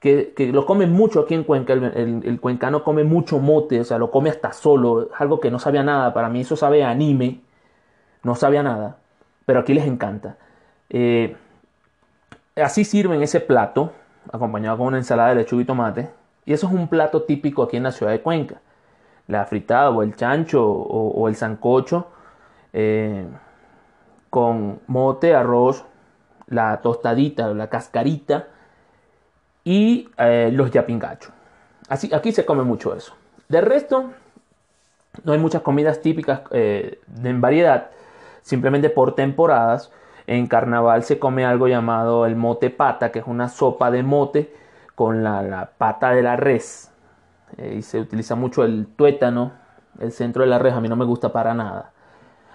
que, 0.00 0.32
lo 0.52 0.64
comen 0.66 0.92
mucho 0.92 1.20
aquí 1.20 1.34
en 1.34 1.44
Cuenca. 1.44 1.72
El, 1.72 2.22
el, 2.24 2.40
cuencano 2.40 2.84
come 2.84 3.04
mucho 3.04 3.38
mote, 3.38 3.80
o 3.80 3.84
sea, 3.84 3.98
lo 3.98 4.10
come 4.10 4.30
hasta 4.30 4.52
solo, 4.52 5.08
algo 5.18 5.40
que 5.40 5.50
no 5.50 5.58
sabía 5.58 5.82
nada. 5.82 6.14
Para 6.14 6.28
mí 6.28 6.40
eso 6.42 6.56
sabe 6.56 6.84
anime, 6.84 7.40
no 8.22 8.34
sabía 8.34 8.62
nada, 8.62 8.98
pero 9.46 9.60
aquí 9.60 9.74
les 9.74 9.86
encanta. 9.86 10.36
Eh, 10.90 11.36
así 12.56 12.84
sirven 12.84 13.22
ese 13.22 13.40
plato, 13.40 13.92
acompañado 14.32 14.78
con 14.78 14.88
una 14.88 14.98
ensalada 14.98 15.30
de 15.30 15.36
lechuga 15.36 15.62
y 15.62 15.66
tomate. 15.66 16.10
Y 16.44 16.52
eso 16.52 16.66
es 16.66 16.72
un 16.72 16.88
plato 16.88 17.22
típico 17.22 17.62
aquí 17.62 17.76
en 17.76 17.82
la 17.82 17.92
ciudad 17.92 18.12
de 18.12 18.20
Cuenca. 18.20 18.60
La 19.28 19.44
fritada 19.44 19.90
o 19.90 20.02
el 20.02 20.16
chancho 20.16 20.64
o, 20.64 21.28
el 21.28 21.36
sancocho 21.36 22.08
eh, 22.72 23.26
con 24.30 24.80
mote, 24.86 25.34
arroz, 25.34 25.84
la 26.48 26.80
tostadita, 26.80 27.48
la 27.48 27.68
cascarita 27.68 28.48
y 29.64 30.08
eh, 30.18 30.50
los 30.52 30.70
yapingachos. 30.70 31.32
Así, 31.88 32.12
aquí 32.12 32.32
se 32.32 32.44
come 32.44 32.62
mucho 32.62 32.94
eso. 32.94 33.14
De 33.48 33.60
resto, 33.60 34.10
no 35.24 35.32
hay 35.32 35.38
muchas 35.38 35.62
comidas 35.62 36.00
típicas 36.00 36.42
en 36.50 37.40
variedad, 37.40 37.90
simplemente 38.42 38.90
por 38.90 39.14
temporadas. 39.14 39.90
En 40.26 40.46
carnaval 40.46 41.04
se 41.04 41.18
come 41.18 41.46
algo 41.46 41.68
llamado 41.68 42.26
el 42.26 42.36
mote 42.36 42.68
pata, 42.68 43.10
que 43.10 43.20
es 43.20 43.26
una 43.26 43.48
sopa 43.48 43.90
de 43.90 44.02
mote 44.02 44.52
con 44.94 45.22
la, 45.22 45.70
pata 45.78 46.10
de 46.10 46.22
la 46.22 46.36
res. 46.36 46.90
Eh, 47.56 47.76
y 47.78 47.82
se 47.82 48.00
utiliza 48.00 48.34
mucho 48.34 48.64
el 48.64 48.86
tuétano, 48.86 49.52
el 50.00 50.12
centro 50.12 50.42
de 50.42 50.48
la 50.48 50.58
res. 50.58 50.74
A 50.74 50.80
mí 50.80 50.88
no 50.88 50.96
me 50.96 51.04
gusta 51.04 51.32
para 51.32 51.54
nada. 51.54 51.92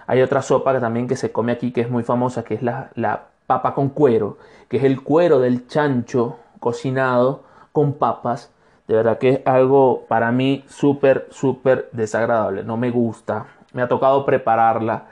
Hay 0.06 0.22
otra 0.22 0.42
sopa 0.42 0.72
que 0.72 0.80
también 0.80 1.08
que 1.08 1.16
se 1.16 1.32
come 1.32 1.52
aquí 1.52 1.72
que 1.72 1.80
es 1.80 1.90
muy 1.90 2.02
famosa, 2.02 2.44
que 2.44 2.54
es 2.54 2.62
la, 2.62 2.90
la 2.94 3.26
papa 3.46 3.74
con 3.74 3.88
cuero, 3.88 4.38
que 4.68 4.76
es 4.78 4.84
el 4.84 5.02
cuero 5.02 5.40
del 5.40 5.66
chancho 5.66 6.38
cocinado 6.60 7.44
con 7.72 7.94
papas. 7.94 8.50
De 8.86 8.94
verdad 8.94 9.18
que 9.18 9.30
es 9.30 9.40
algo 9.46 10.04
para 10.08 10.30
mí 10.30 10.64
súper, 10.68 11.26
súper 11.30 11.88
desagradable. 11.92 12.64
No 12.64 12.76
me 12.76 12.90
gusta. 12.90 13.46
Me 13.72 13.82
ha 13.82 13.88
tocado 13.88 14.24
prepararla 14.24 15.06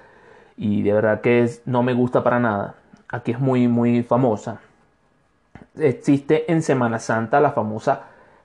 y 0.56 0.82
de 0.82 0.92
verdad 0.92 1.20
que 1.20 1.42
es, 1.42 1.62
no 1.66 1.82
me 1.82 1.94
gusta 1.94 2.22
para 2.22 2.38
nada. 2.38 2.74
Aquí 3.08 3.32
es 3.32 3.40
muy, 3.40 3.68
muy 3.68 4.02
famosa. 4.02 4.60
Existe 5.76 6.50
en 6.52 6.62
Semana 6.62 6.98
Santa 6.98 7.40
la 7.40 7.52
famosa 7.52 8.02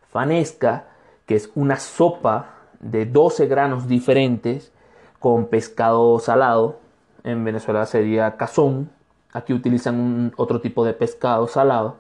fanesca, 0.10 0.86
que 1.27 1.36
es 1.36 1.51
una 1.53 1.77
sopa 1.77 2.55
de 2.79 3.05
12 3.05 3.46
granos 3.46 3.88
diferentes 3.88 4.72
con 5.19 5.48
pescado 5.48 6.17
salado. 6.19 6.79
En 7.24 7.43
Venezuela 7.43 7.86
sería 7.86 8.38
cazón. 8.38 8.89
Aquí 9.34 9.53
utilizan 9.53 10.34
otro 10.38 10.62
tipo 10.62 10.84
de 10.86 10.93
pescado 10.93 11.48
salado. 11.48 11.98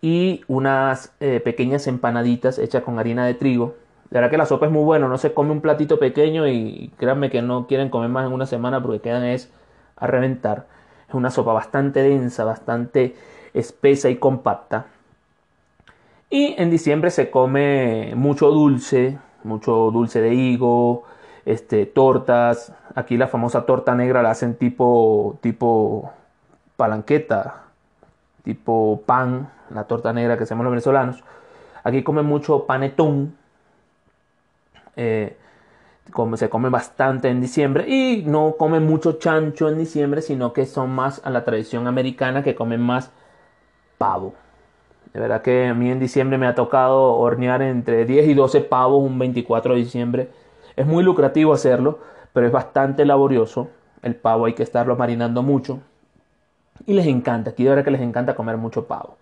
Y 0.00 0.42
unas 0.48 1.12
eh, 1.20 1.40
pequeñas 1.40 1.86
empanaditas 1.86 2.58
hechas 2.58 2.82
con 2.82 2.98
harina 2.98 3.24
de 3.26 3.34
trigo 3.34 3.74
la 4.10 4.20
verdad 4.20 4.30
que 4.30 4.38
la 4.38 4.46
sopa 4.46 4.66
es 4.66 4.72
muy 4.72 4.84
buena, 4.84 5.06
no 5.06 5.18
se 5.18 5.34
come 5.34 5.50
un 5.50 5.60
platito 5.60 5.98
pequeño 5.98 6.48
y 6.48 6.90
créanme 6.96 7.28
que 7.28 7.42
no 7.42 7.66
quieren 7.66 7.90
comer 7.90 8.08
más 8.08 8.26
en 8.26 8.32
una 8.32 8.46
semana 8.46 8.82
porque 8.82 9.00
quedan 9.00 9.24
es 9.24 9.52
a 9.96 10.06
reventar. 10.06 10.66
Es 11.08 11.14
una 11.14 11.30
sopa 11.30 11.52
bastante 11.52 12.02
densa, 12.02 12.44
bastante 12.44 13.16
espesa 13.52 14.08
y 14.08 14.16
compacta. 14.16 14.86
Y 16.30 16.54
en 16.58 16.70
diciembre 16.70 17.10
se 17.10 17.30
come 17.30 18.12
mucho 18.14 18.50
dulce, 18.50 19.18
mucho 19.44 19.90
dulce 19.90 20.20
de 20.20 20.34
higo, 20.34 21.04
este, 21.46 21.86
tortas. 21.86 22.72
Aquí 22.94 23.16
la 23.16 23.28
famosa 23.28 23.64
torta 23.64 23.94
negra 23.94 24.22
la 24.22 24.32
hacen 24.32 24.56
tipo, 24.56 25.38
tipo 25.40 26.12
palanqueta, 26.76 27.64
tipo 28.42 29.02
pan, 29.06 29.50
la 29.70 29.84
torta 29.84 30.12
negra 30.12 30.36
que 30.36 30.44
hacemos 30.44 30.64
los 30.64 30.70
venezolanos. 30.72 31.24
Aquí 31.82 32.02
comen 32.02 32.26
mucho 32.26 32.66
panetón, 32.66 33.34
eh, 34.96 35.36
como 36.12 36.36
se 36.36 36.50
come 36.50 36.68
bastante 36.68 37.28
en 37.28 37.40
diciembre 37.40 37.88
y 37.88 38.24
no 38.26 38.56
comen 38.58 38.84
mucho 38.84 39.14
chancho 39.14 39.68
en 39.68 39.78
diciembre, 39.78 40.20
sino 40.22 40.52
que 40.52 40.66
son 40.66 40.90
más 40.90 41.22
a 41.24 41.30
la 41.30 41.44
tradición 41.44 41.86
americana 41.86 42.42
que 42.42 42.54
comen 42.54 42.80
más 42.82 43.10
pavo. 43.96 44.34
De 45.12 45.20
verdad 45.20 45.42
que 45.42 45.66
a 45.66 45.74
mí 45.74 45.90
en 45.90 45.98
diciembre 46.00 46.38
me 46.38 46.46
ha 46.46 46.54
tocado 46.54 47.14
hornear 47.14 47.62
entre 47.62 48.04
10 48.04 48.28
y 48.28 48.34
12 48.34 48.60
pavos 48.62 49.02
un 49.02 49.18
24 49.18 49.74
de 49.74 49.80
diciembre. 49.80 50.30
Es 50.76 50.86
muy 50.86 51.02
lucrativo 51.02 51.52
hacerlo, 51.52 51.98
pero 52.32 52.46
es 52.46 52.52
bastante 52.52 53.04
laborioso. 53.04 53.68
El 54.02 54.14
pavo 54.14 54.46
hay 54.46 54.54
que 54.54 54.62
estarlo 54.62 54.96
marinando 54.96 55.42
mucho. 55.42 55.80
Y 56.86 56.94
les 56.94 57.06
encanta, 57.06 57.50
aquí 57.50 57.64
de 57.64 57.70
verdad 57.70 57.84
que 57.84 57.90
les 57.90 58.00
encanta 58.00 58.34
comer 58.34 58.56
mucho 58.56 58.86
pavo. 58.86 59.16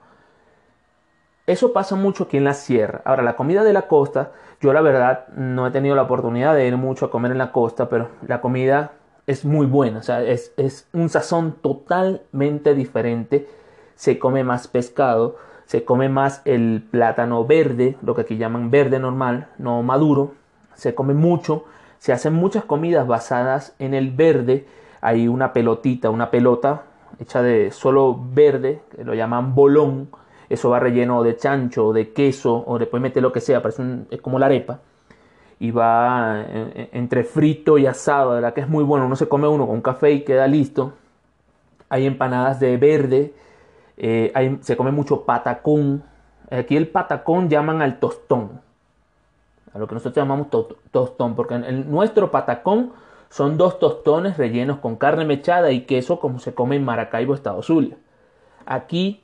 Eso 1.47 1.73
pasa 1.73 1.95
mucho 1.95 2.25
aquí 2.25 2.37
en 2.37 2.45
la 2.45 2.55
sierra. 2.55 3.03
Ahora, 3.05 3.23
la 3.23 3.37
comida 3.37 3.63
de 3.63 3.73
la 3.73 3.83
costa, 3.83 4.33
yo 4.61 4.73
la 4.73 4.81
verdad 4.81 5.29
no 5.29 5.67
he 5.67 5.71
tenido 5.71 5.95
la 5.95 6.03
oportunidad 6.03 6.55
de 6.55 6.67
ir 6.67 6.77
mucho 6.77 7.07
a 7.07 7.11
comer 7.11 7.31
en 7.31 7.39
la 7.39 7.53
costa, 7.53 7.89
pero 7.89 8.09
la 8.27 8.41
comida 8.41 8.93
es 9.27 9.45
muy 9.45 9.67
buena. 9.67 10.01
O 10.01 10.03
sea, 10.03 10.23
es, 10.23 10.53
es 10.57 10.89
un 10.93 11.09
sazón 11.09 11.53
totalmente 11.63 12.75
diferente. 12.75 13.49
Se 13.95 14.19
come 14.19 14.43
más 14.43 14.67
pescado, 14.67 15.37
se 15.67 15.85
come 15.85 16.09
más 16.09 16.43
el 16.45 16.83
plátano 16.91 17.45
verde, 17.45 17.97
lo 18.03 18.15
que 18.15 18.23
aquí 18.23 18.37
llaman 18.37 18.71
verde 18.71 18.99
normal, 18.99 19.49
no 19.59 19.83
maduro. 19.83 20.35
Se 20.75 20.95
come 20.95 21.15
mucho. 21.15 21.65
Se 21.99 22.13
hacen 22.13 22.35
muchas 22.35 22.65
comidas 22.65 23.07
basadas 23.07 23.75
en 23.79 23.95
el 23.95 24.11
verde. 24.11 24.67
Hay 25.01 25.29
una 25.29 25.53
pelotita, 25.53 26.11
una 26.11 26.31
pelota 26.31 26.85
hecha 27.19 27.43
de 27.43 27.71
solo 27.71 28.19
verde, 28.33 28.83
que 28.95 29.05
lo 29.05 29.15
llaman 29.15 29.55
bolón 29.55 30.09
eso 30.49 30.71
va 30.71 30.79
relleno 30.79 31.23
de 31.23 31.37
chancho, 31.37 31.93
de 31.93 32.13
queso, 32.13 32.63
o 32.67 32.79
después 32.79 33.03
mete 33.03 33.21
lo 33.21 33.33
que 33.33 33.41
sea, 33.41 33.63
parece 33.63 33.83
es 34.11 34.21
como 34.21 34.39
la 34.39 34.47
arepa. 34.47 34.81
Y 35.59 35.71
va 35.71 36.41
eh, 36.41 36.73
eh, 36.75 36.89
entre 36.93 37.25
frito 37.25 37.79
y 37.79 37.87
asado, 37.87 38.33
verdad 38.33 38.55
que 38.55 38.61
es 38.61 38.69
muy 38.69 38.85
bueno. 38.85 39.07
Uno 39.07 39.17
se 39.17 39.29
come 39.29 39.49
uno 39.49 39.67
con 39.67 39.81
café 39.81 40.13
y 40.13 40.25
queda 40.25 40.47
listo. 40.47 40.93
Hay 41.89 42.07
empanadas 42.07 42.61
de 42.61 42.77
verde, 42.77 43.35
eh, 43.97 44.59
se 44.61 44.77
come 44.77 44.93
mucho 44.93 45.23
patacón. 45.23 46.03
Aquí 46.51 46.77
el 46.77 46.89
patacón 46.89 47.49
llaman 47.49 47.83
al 47.83 47.99
tostón, 47.99 48.61
a 49.73 49.79
lo 49.79 49.89
que 49.89 49.95
nosotros 49.95 50.17
llamamos 50.17 50.49
tostón, 50.91 51.35
porque 51.35 51.55
en 51.55 51.91
nuestro 51.91 52.31
patacón 52.31 52.93
son 53.29 53.57
dos 53.57 53.79
tostones 53.79 54.39
rellenos 54.39 54.79
con 54.79 54.97
carne 54.97 55.25
mechada 55.25 55.73
y 55.73 55.83
queso 55.83 56.21
como 56.21 56.39
se 56.39 56.55
come 56.55 56.77
en 56.77 56.85
Maracaibo, 56.85 57.35
Estado 57.35 57.63
Zulia. 57.63 57.97
Aquí 58.65 59.23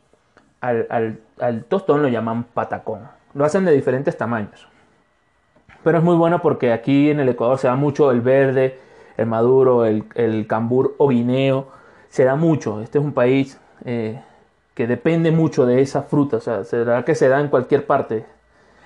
al, 0.61 1.21
tostón 1.69 2.03
lo 2.03 2.09
llaman 2.09 2.45
patacón. 2.45 3.09
Lo 3.35 3.45
hacen 3.45 3.65
de 3.65 3.73
diferentes 3.73 4.17
tamaños. 4.17 4.69
Pero 5.83 5.99
es 5.99 6.05
muy 6.05 6.17
bueno 6.17 6.41
porque 6.43 6.73
aquí 6.73 7.11
en 7.11 7.21
el 7.21 7.29
Ecuador 7.29 7.59
se 7.59 7.67
da 7.67 7.75
mucho 7.75 8.11
el 8.11 8.21
verde, 8.21 8.79
el 9.17 9.27
maduro, 9.27 9.85
el, 9.85 10.05
el 10.15 10.47
cambur 10.47 10.95
o 10.99 11.09
guineo. 11.09 11.69
Se 12.09 12.25
da 12.25 12.37
mucho. 12.37 12.81
Este 12.83 12.99
es 12.99 13.05
un 13.05 13.13
país 13.13 13.59
eh, 13.85 14.21
que 14.75 14.87
depende 14.87 15.31
mucho 15.31 15.67
de 15.67 15.83
esa 15.83 16.03
fruta. 16.03 16.39
O 16.39 16.41
sea, 16.41 16.65
se 16.65 16.85
da 16.85 17.05
que 17.05 17.15
se 17.15 17.29
da 17.29 17.41
en 17.41 17.49
cualquier 17.49 17.87
parte 17.87 18.25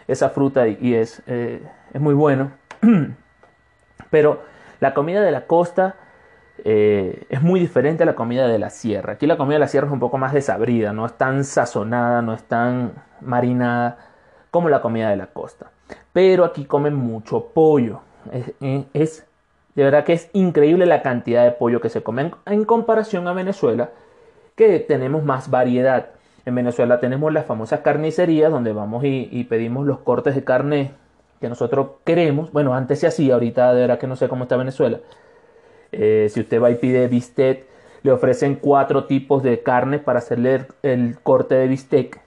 esa 0.08 0.30
fruta 0.30 0.68
y, 0.68 0.94
es, 0.94 1.22
eh, 1.26 1.62
es 1.92 2.00
muy 2.00 2.14
bueno. 2.14 2.52
Pero 4.10 4.42
la 4.80 4.94
comida 4.94 5.22
de 5.22 5.30
la 5.30 5.46
costa 5.46 5.96
eh, 6.64 7.26
es 7.28 7.42
muy 7.42 7.60
diferente 7.60 8.02
a 8.02 8.06
la 8.06 8.14
comida 8.14 8.48
de 8.48 8.58
la 8.58 8.70
sierra. 8.70 9.14
Aquí 9.14 9.26
la 9.26 9.36
comida 9.36 9.56
de 9.56 9.60
la 9.60 9.68
sierra 9.68 9.86
es 9.86 9.92
un 9.92 10.00
poco 10.00 10.18
más 10.18 10.32
desabrida, 10.32 10.92
no 10.92 11.06
es 11.06 11.12
tan 11.14 11.44
sazonada, 11.44 12.22
no 12.22 12.32
es 12.34 12.44
tan 12.44 12.92
marinada 13.20 13.98
como 14.50 14.68
la 14.68 14.80
comida 14.80 15.10
de 15.10 15.16
la 15.16 15.26
costa. 15.26 15.70
Pero 16.12 16.44
aquí 16.44 16.64
comen 16.64 16.94
mucho 16.94 17.48
pollo. 17.52 18.00
Es, 18.92 19.26
de 19.74 19.84
verdad 19.84 20.04
que 20.04 20.14
es 20.14 20.30
increíble 20.32 20.86
la 20.86 21.02
cantidad 21.02 21.44
de 21.44 21.52
pollo 21.52 21.80
que 21.80 21.90
se 21.90 22.02
come 22.02 22.32
en, 22.46 22.64
comparación 22.64 23.28
a 23.28 23.32
Venezuela, 23.32 23.90
que 24.56 24.80
tenemos 24.80 25.22
más 25.22 25.50
variedad. 25.50 26.08
En 26.44 26.54
Venezuela 26.54 26.98
tenemos 26.98 27.32
las 27.32 27.46
famosas 27.46 27.80
carnicerías 27.80 28.50
donde 28.50 28.72
vamos 28.72 29.04
y, 29.04 29.44
pedimos 29.48 29.86
los 29.86 29.98
cortes 29.98 30.34
de 30.34 30.44
carne 30.44 30.92
que 31.40 31.48
nosotros 31.48 31.88
queremos. 32.04 32.52
Bueno, 32.52 32.74
antes 32.74 33.00
se 33.00 33.06
hacía, 33.06 33.34
ahorita 33.34 33.72
de 33.74 33.82
verdad 33.82 33.98
que 33.98 34.06
no 34.06 34.16
sé 34.16 34.28
cómo 34.28 34.44
está 34.44 34.56
Venezuela 34.56 34.98
eh, 35.92 36.28
si 36.30 36.40
usted 36.40 36.60
va 36.60 36.70
y 36.70 36.76
pide 36.76 37.08
bistec, 37.08 37.64
le 38.02 38.12
ofrecen 38.12 38.56
cuatro 38.56 39.04
tipos 39.04 39.42
de 39.42 39.62
carne 39.62 39.98
para 39.98 40.18
hacerle 40.18 40.66
el 40.82 41.18
corte 41.22 41.54
de 41.54 41.68
bistec. 41.68 42.20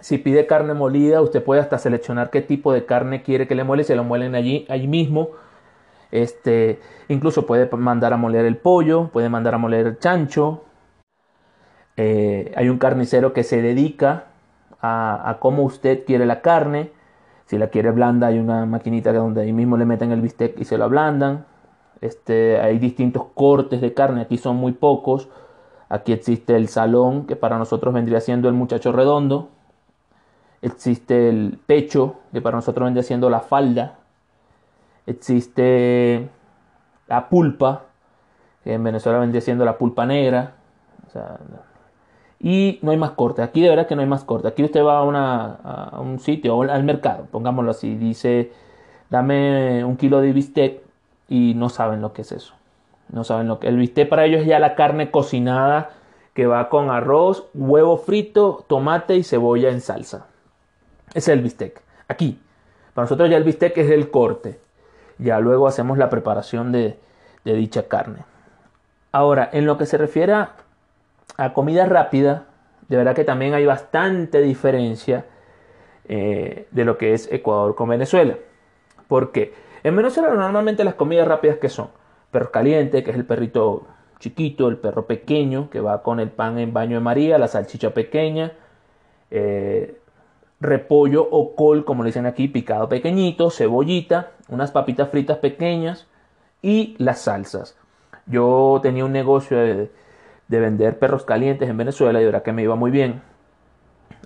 Si 0.00 0.18
pide 0.18 0.46
carne 0.46 0.74
molida, 0.74 1.22
usted 1.22 1.42
puede 1.42 1.60
hasta 1.60 1.78
seleccionar 1.78 2.30
qué 2.30 2.42
tipo 2.42 2.72
de 2.72 2.84
carne 2.84 3.22
quiere 3.22 3.46
que 3.46 3.54
le 3.54 3.64
muele, 3.64 3.84
se 3.84 3.96
lo 3.96 4.04
muelen 4.04 4.34
allí, 4.34 4.66
allí 4.68 4.86
mismo. 4.86 5.30
Este, 6.10 6.78
incluso 7.08 7.46
puede 7.46 7.68
mandar 7.76 8.12
a 8.12 8.16
moler 8.16 8.44
el 8.44 8.56
pollo, 8.56 9.08
puede 9.12 9.28
mandar 9.28 9.54
a 9.54 9.58
moler 9.58 9.86
el 9.86 9.98
chancho. 9.98 10.64
Eh, 11.96 12.52
hay 12.56 12.68
un 12.68 12.78
carnicero 12.78 13.32
que 13.32 13.44
se 13.44 13.62
dedica 13.62 14.24
a, 14.80 15.38
cómo 15.40 15.62
usted 15.62 16.04
quiere 16.04 16.26
la 16.26 16.40
carne. 16.42 16.92
Si 17.46 17.58
la 17.58 17.68
quiere 17.68 17.90
blanda, 17.90 18.28
hay 18.28 18.38
una 18.38 18.66
maquinita 18.66 19.12
donde 19.12 19.42
ahí 19.42 19.52
mismo 19.52 19.76
le 19.76 19.84
meten 19.84 20.12
el 20.12 20.20
bistec 20.20 20.58
y 20.60 20.64
se 20.64 20.78
lo 20.78 20.84
ablandan. 20.84 21.46
Este, 22.00 22.60
hay 22.60 22.78
distintos 22.78 23.24
cortes 23.34 23.80
de 23.80 23.94
carne, 23.94 24.22
aquí 24.22 24.36
son 24.38 24.56
muy 24.56 24.72
pocos. 24.72 25.28
Aquí 25.88 26.12
existe 26.12 26.56
el 26.56 26.68
salón, 26.68 27.26
que 27.26 27.36
para 27.36 27.58
nosotros 27.58 27.94
vendría 27.94 28.20
siendo 28.20 28.48
el 28.48 28.54
muchacho 28.54 28.92
redondo. 28.92 29.50
Existe 30.60 31.28
el 31.28 31.58
pecho, 31.66 32.16
que 32.32 32.40
para 32.40 32.56
nosotros 32.56 32.86
vendría 32.86 33.02
siendo 33.02 33.30
la 33.30 33.40
falda. 33.40 33.98
Existe 35.06 36.28
la 37.06 37.28
pulpa, 37.28 37.84
que 38.64 38.74
en 38.74 38.82
Venezuela 38.82 39.18
vendría 39.18 39.42
siendo 39.42 39.64
la 39.64 39.76
pulpa 39.76 40.06
negra. 40.06 40.54
Y 42.44 42.78
no 42.82 42.90
hay 42.90 42.98
más 42.98 43.12
corte. 43.12 43.40
Aquí 43.40 43.62
de 43.62 43.70
verdad 43.70 43.86
que 43.86 43.96
no 43.96 44.02
hay 44.02 44.06
más 44.06 44.22
corte. 44.22 44.48
Aquí 44.48 44.62
usted 44.62 44.84
va 44.84 44.98
a, 44.98 45.88
a 45.96 46.00
un 46.00 46.18
sitio, 46.18 46.60
al 46.60 46.84
mercado, 46.84 47.26
pongámoslo 47.30 47.70
así. 47.70 47.94
Dice, 47.94 48.52
dame 49.08 49.82
un 49.82 49.96
kilo 49.96 50.20
de 50.20 50.30
bistec 50.34 50.82
y 51.26 51.54
no 51.56 51.70
saben 51.70 52.02
lo 52.02 52.12
que 52.12 52.20
es 52.20 52.32
eso. 52.32 52.52
No 53.08 53.24
saben 53.24 53.48
lo 53.48 53.60
que 53.60 53.68
el 53.68 53.78
bistec 53.78 54.10
para 54.10 54.26
ellos 54.26 54.42
es 54.42 54.46
ya 54.46 54.58
la 54.58 54.74
carne 54.74 55.10
cocinada 55.10 55.92
que 56.34 56.46
va 56.46 56.68
con 56.68 56.90
arroz, 56.90 57.46
huevo 57.54 57.96
frito, 57.96 58.66
tomate 58.68 59.16
y 59.16 59.24
cebolla 59.24 59.70
en 59.70 59.80
salsa. 59.80 60.26
Ese 61.14 61.32
es 61.32 61.38
el 61.38 61.40
bistec. 61.40 61.80
Aquí, 62.08 62.38
para 62.92 63.04
nosotros 63.04 63.30
ya 63.30 63.38
el 63.38 63.44
bistec 63.44 63.78
es 63.78 63.90
el 63.90 64.10
corte. 64.10 64.60
Ya 65.16 65.40
luego 65.40 65.66
hacemos 65.66 65.96
la 65.96 66.10
preparación 66.10 66.72
de, 66.72 66.98
dicha 67.42 67.88
carne. 67.88 68.18
Ahora, 69.12 69.48
en 69.50 69.64
lo 69.64 69.78
que 69.78 69.86
se 69.86 69.96
refiere 69.96 70.34
comida 71.52 71.86
rápida, 71.86 72.46
de 72.88 72.96
verdad 72.96 73.14
que 73.14 73.24
también 73.24 73.54
hay 73.54 73.66
bastante 73.66 74.40
diferencia 74.40 75.24
eh, 76.06 76.66
de 76.70 76.84
lo 76.84 76.98
que 76.98 77.14
es 77.14 77.30
Ecuador 77.32 77.74
con 77.74 77.88
Venezuela. 77.88 78.36
¿Por 79.08 79.32
qué? 79.32 79.54
En 79.82 79.96
Venezuela 79.96 80.32
normalmente 80.34 80.84
las 80.84 80.94
comidas 80.94 81.26
rápidas 81.26 81.58
que 81.58 81.68
son 81.68 81.88
perro 82.30 82.50
caliente, 82.50 83.02
que 83.02 83.10
es 83.10 83.16
el 83.16 83.24
perrito 83.24 83.86
chiquito, 84.18 84.68
el 84.68 84.78
perro 84.78 85.06
pequeño 85.06 85.70
que 85.70 85.80
va 85.80 86.02
con 86.02 86.20
el 86.20 86.30
pan 86.30 86.58
en 86.58 86.72
baño 86.72 86.96
de 86.96 87.00
María, 87.00 87.38
la 87.38 87.48
salchicha 87.48 87.92
pequeña, 87.92 88.52
eh, 89.30 90.00
repollo 90.60 91.26
o 91.30 91.54
col, 91.54 91.84
como 91.84 92.02
le 92.02 92.08
dicen 92.08 92.26
aquí, 92.26 92.48
picado 92.48 92.88
pequeñito, 92.88 93.50
cebollita, 93.50 94.32
unas 94.48 94.70
papitas 94.70 95.10
fritas 95.10 95.38
pequeñas 95.38 96.06
y 96.62 96.96
las 96.98 97.22
salsas. 97.22 97.76
Yo 98.26 98.80
tenía 98.82 99.04
un 99.04 99.12
negocio 99.12 99.58
de, 99.58 99.90
vender 100.48 100.98
perros 100.98 101.24
calientes 101.24 101.68
en 101.68 101.76
Venezuela 101.76 102.20
y 102.20 102.24
ahora 102.24 102.42
que 102.42 102.52
me 102.52 102.62
iba 102.62 102.76
muy 102.76 102.90
bien. 102.90 103.22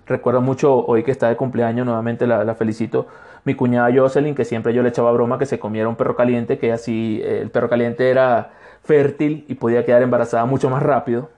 Recuerdo 0.07 0.41
mucho 0.41 0.87
hoy 0.87 1.03
que 1.03 1.11
está 1.11 1.29
de 1.29 1.37
cumpleaños, 1.37 1.85
nuevamente 1.85 2.27
la 2.27 2.55
felicito 2.55 3.07
mi 3.49 3.55
cuñada 3.55 3.91
Jocelyn, 3.95 4.35
que 4.35 4.45
siempre 4.45 4.75
yo 4.75 4.83
le 4.83 4.91
echaba 4.91 5.11
broma 5.13 5.39
que 5.39 5.47
se 5.47 5.59
comiera 5.59 5.89
un 5.89 5.97
perro 5.97 6.15
caliente, 6.17 6.59
que 6.59 6.71
así 6.71 7.21
eh, 7.23 7.41
el 7.41 7.51
perro 7.51 7.69
caliente 7.69 8.11
era 8.11 8.51
fértil 8.83 9.45
y 9.49 9.55
podía 9.55 9.85
quedar 9.85 10.03
embarazada 10.03 10.45
mucho 10.45 10.69
más 10.71 10.83
rápido. 10.83 11.31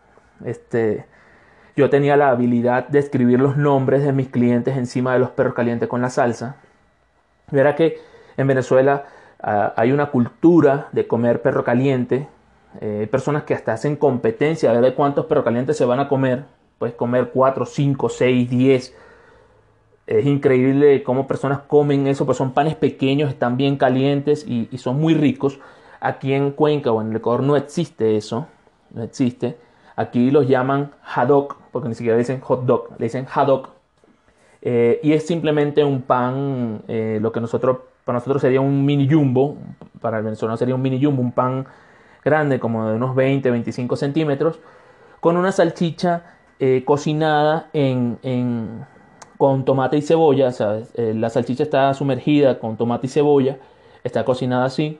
Este, 0.44 1.06
yo 1.76 1.88
tenía 1.88 2.16
la 2.16 2.30
habilidad 2.30 2.88
de 2.88 2.98
escribir 2.98 3.40
los 3.40 3.56
nombres 3.56 4.02
de 4.02 4.12
mis 4.12 4.28
clientes 4.28 4.76
encima 4.76 5.12
de 5.12 5.20
los 5.20 5.30
perros 5.30 5.54
calientes 5.54 5.88
con 5.88 6.02
la 6.02 6.10
salsa. 6.10 6.56
Verá 7.52 7.76
que 7.76 7.98
en 8.36 8.46
Venezuela 8.48 9.04
ah, 9.40 9.72
hay 9.76 9.92
una 9.92 10.06
cultura 10.10 10.88
de 10.92 11.06
comer 11.06 11.42
perro 11.42 11.62
caliente. 11.62 12.28
Eh, 12.80 12.98
hay 13.00 13.06
personas 13.06 13.44
que 13.44 13.54
hasta 13.54 13.72
hacen 13.72 13.96
competencia 13.96 14.70
a 14.70 14.74
ver 14.74 14.82
de 14.82 14.94
cuántos 14.94 15.26
perros 15.26 15.44
calientes 15.44 15.76
se 15.76 15.84
van 15.84 16.00
a 16.00 16.08
comer. 16.08 16.44
Puedes 16.78 16.94
comer 16.94 17.30
4, 17.32 17.66
5, 17.66 18.08
6, 18.08 18.50
10 18.50 18.94
es 20.10 20.26
increíble 20.26 21.04
cómo 21.04 21.28
personas 21.28 21.60
comen 21.60 22.08
eso, 22.08 22.26
pues 22.26 22.36
son 22.36 22.52
panes 22.52 22.74
pequeños, 22.74 23.30
están 23.30 23.56
bien 23.56 23.76
calientes 23.76 24.44
y, 24.46 24.66
son 24.76 25.00
muy 25.00 25.14
ricos. 25.14 25.60
Aquí 26.00 26.32
en 26.32 26.50
Cuenca 26.50 26.90
o 26.90 27.00
en 27.00 27.10
el 27.10 27.16
Ecuador 27.16 27.44
no 27.44 27.56
existe 27.56 28.16
eso, 28.16 28.48
no 28.92 29.04
existe. 29.04 29.56
Aquí 29.94 30.32
los 30.32 30.48
llaman 30.48 30.90
haddock, 31.04 31.58
porque 31.70 31.88
ni 31.88 31.94
siquiera 31.94 32.18
dicen 32.18 32.40
hot 32.40 32.64
dog, 32.64 32.88
le 32.98 33.04
dicen 33.04 33.24
haddock. 33.32 33.68
Eh, 34.62 34.98
y 35.04 35.12
es 35.12 35.24
simplemente 35.24 35.84
un 35.84 36.02
pan, 36.02 36.82
eh, 36.88 37.20
lo 37.22 37.30
que 37.30 37.40
nosotros 37.40 37.78
para 38.04 38.18
nosotros 38.18 38.42
sería 38.42 38.60
un 38.60 38.84
mini 38.84 39.08
jumbo, 39.08 39.58
para 40.00 40.18
el 40.18 40.24
venezolano 40.24 40.56
sería 40.56 40.74
un 40.74 40.82
mini 40.82 41.00
jumbo, 41.02 41.22
un 41.22 41.30
pan 41.30 41.66
grande 42.24 42.60
como 42.60 42.88
de 42.88 42.96
unos 42.96 43.14
20, 43.14 43.50
25 43.50 43.96
centímetros, 43.96 44.58
con 45.20 45.36
una 45.36 45.52
salchicha 45.52 46.22
eh, 46.58 46.82
cocinada 46.84 47.68
en, 47.72 48.86
con 49.36 49.64
tomate 49.64 49.98
y 49.98 50.02
cebolla, 50.02 50.50
eh, 50.94 51.14
la 51.14 51.30
salchicha 51.30 51.62
está 51.62 51.92
sumergida 51.94 52.58
con 52.58 52.76
tomate 52.76 53.06
y 53.06 53.10
cebolla, 53.10 53.58
está 54.04 54.24
cocinada 54.24 54.66
así, 54.66 54.98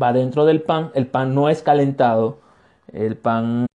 va 0.00 0.12
dentro 0.12 0.44
del 0.44 0.62
pan, 0.62 0.90
el 0.94 1.06
pan 1.06 1.34
no 1.34 1.48
es 1.48 1.62
calentado, 1.62 2.38
el 2.92 3.16
pan 3.16 3.66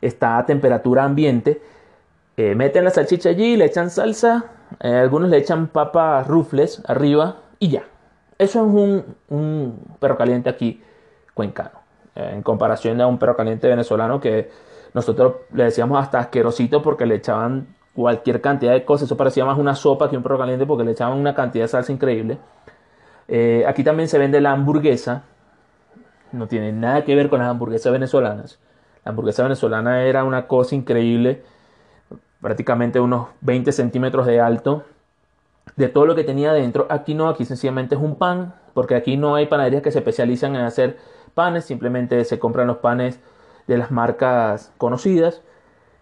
está 0.00 0.38
a 0.38 0.46
temperatura 0.46 1.04
ambiente, 1.04 1.62
eh, 2.36 2.54
meten 2.54 2.84
la 2.84 2.90
salchicha 2.90 3.28
allí, 3.30 3.56
le 3.56 3.66
echan 3.66 3.90
salsa, 3.90 4.46
algunos 4.80 5.28
le 5.28 5.36
echan 5.36 5.68
papas 5.68 6.26
rufles 6.26 6.82
arriba 6.86 7.36
y 7.58 7.68
ya. 7.68 7.84
Eso 8.38 8.66
es 8.66 9.04
un 9.28 9.78
perro 10.00 10.16
caliente 10.16 10.48
aquí 10.48 10.80
cuencano. 11.34 11.82
Eh, 12.14 12.30
en 12.34 12.42
comparación 12.42 13.00
a 13.00 13.06
un 13.06 13.18
perro 13.18 13.36
caliente 13.36 13.68
venezolano 13.68 14.20
que 14.20 14.50
nosotros 14.94 15.36
le 15.52 15.64
decíamos 15.64 16.02
hasta 16.02 16.18
asquerosito 16.18 16.82
porque 16.82 17.06
le 17.06 17.16
echaban 17.16 17.74
cualquier 17.94 18.40
cantidad 18.40 18.72
de 18.72 18.84
cosas. 18.84 19.06
Eso 19.06 19.16
parecía 19.16 19.44
más 19.44 19.58
una 19.58 19.74
sopa 19.74 20.10
que 20.10 20.16
un 20.16 20.22
perro 20.22 20.38
caliente 20.38 20.66
porque 20.66 20.84
le 20.84 20.92
echaban 20.92 21.18
una 21.18 21.34
cantidad 21.34 21.64
de 21.64 21.68
salsa 21.68 21.92
increíble. 21.92 22.38
Eh, 23.28 23.64
aquí 23.66 23.84
también 23.84 24.08
se 24.08 24.18
vende 24.18 24.40
la 24.40 24.52
hamburguesa. 24.52 25.24
No 26.32 26.48
tiene 26.48 26.72
nada 26.72 27.04
que 27.04 27.14
ver 27.14 27.28
con 27.28 27.38
las 27.38 27.48
hamburguesas 27.48 27.92
venezolanas. 27.92 28.58
La 29.04 29.10
hamburguesa 29.10 29.42
venezolana 29.42 30.04
era 30.04 30.24
una 30.24 30.46
cosa 30.46 30.74
increíble. 30.74 31.42
Prácticamente 32.40 33.00
unos 33.00 33.28
20 33.40 33.72
centímetros 33.72 34.26
de 34.26 34.40
alto 34.40 34.84
de 35.76 35.88
todo 35.88 36.06
lo 36.06 36.14
que 36.14 36.24
tenía 36.24 36.52
dentro. 36.52 36.86
Aquí 36.90 37.14
no, 37.14 37.28
aquí 37.28 37.44
sencillamente 37.44 37.94
es 37.94 38.00
un 38.00 38.16
pan, 38.16 38.54
porque 38.74 38.94
aquí 38.94 39.16
no 39.16 39.34
hay 39.34 39.46
panaderías 39.46 39.82
que 39.82 39.90
se 39.90 39.98
especializan 39.98 40.56
en 40.56 40.62
hacer 40.62 40.98
panes, 41.34 41.64
simplemente 41.64 42.24
se 42.24 42.38
compran 42.38 42.66
los 42.66 42.78
panes 42.78 43.20
de 43.66 43.78
las 43.78 43.90
marcas 43.90 44.72
conocidas. 44.78 45.42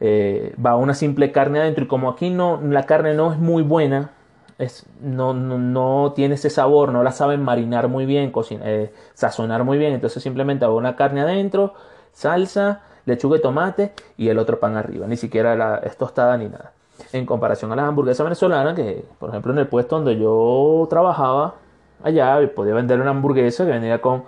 Eh, 0.01 0.55
va 0.65 0.77
una 0.77 0.95
simple 0.95 1.31
carne 1.31 1.61
adentro 1.61 1.85
y 1.85 1.89
como 1.89 2.09
aquí 2.09 2.31
no 2.31 2.59
la 2.63 2.85
carne 2.85 3.13
no 3.13 3.35
es 3.35 3.39
muy 3.39 3.63
buena 3.63 4.13
es, 4.57 4.87
no, 5.03 5.35
no, 5.35 6.13
tiene 6.17 6.37
ese 6.37 6.49
sabor 6.49 6.91
no 6.91 7.03
la 7.03 7.13
saben 7.13 7.43
marinar 7.43 7.89
muy 7.89 8.07
bien 8.07 8.31
cocinar, 8.31 8.67
eh, 8.67 8.95
sazonar 9.13 9.63
muy 9.63 9.77
bien 9.77 9.93
entonces 9.93 10.23
simplemente 10.23 10.65
va 10.65 10.73
una 10.73 10.97
carne 10.97 11.21
adentro 11.21 11.75
salsa 12.13 12.81
lechuga 13.05 13.37
y 13.37 13.43
tomate 13.43 13.93
y 14.17 14.31
el 14.31 14.39
otro 14.39 14.59
pan 14.59 14.79
arriba 14.79 15.07
ni 15.07 15.19
siquiera 15.19 15.55
la, 15.55 15.77
es 15.85 15.99
tostada 15.99 16.39
ni 16.39 16.49
nada 16.49 16.73
en 17.13 17.27
comparación 17.27 17.73
a 17.73 17.77
las 17.77 17.87
hamburguesas 17.87 18.25
venezolanas, 18.25 18.75
que 18.75 19.05
por 19.19 19.31
ejemplo 19.31 19.53
en 19.53 19.59
el 19.59 19.67
puesto 19.67 19.97
donde 19.97 20.19
yo 20.19 20.87
trabajaba 20.89 21.55
allá 22.03 22.39
podía 22.55 22.75
vender 22.75 23.01
una 23.01 23.11
hamburguesa 23.11 23.65
que 23.65 23.73
venía 23.73 24.01
con 24.01 24.25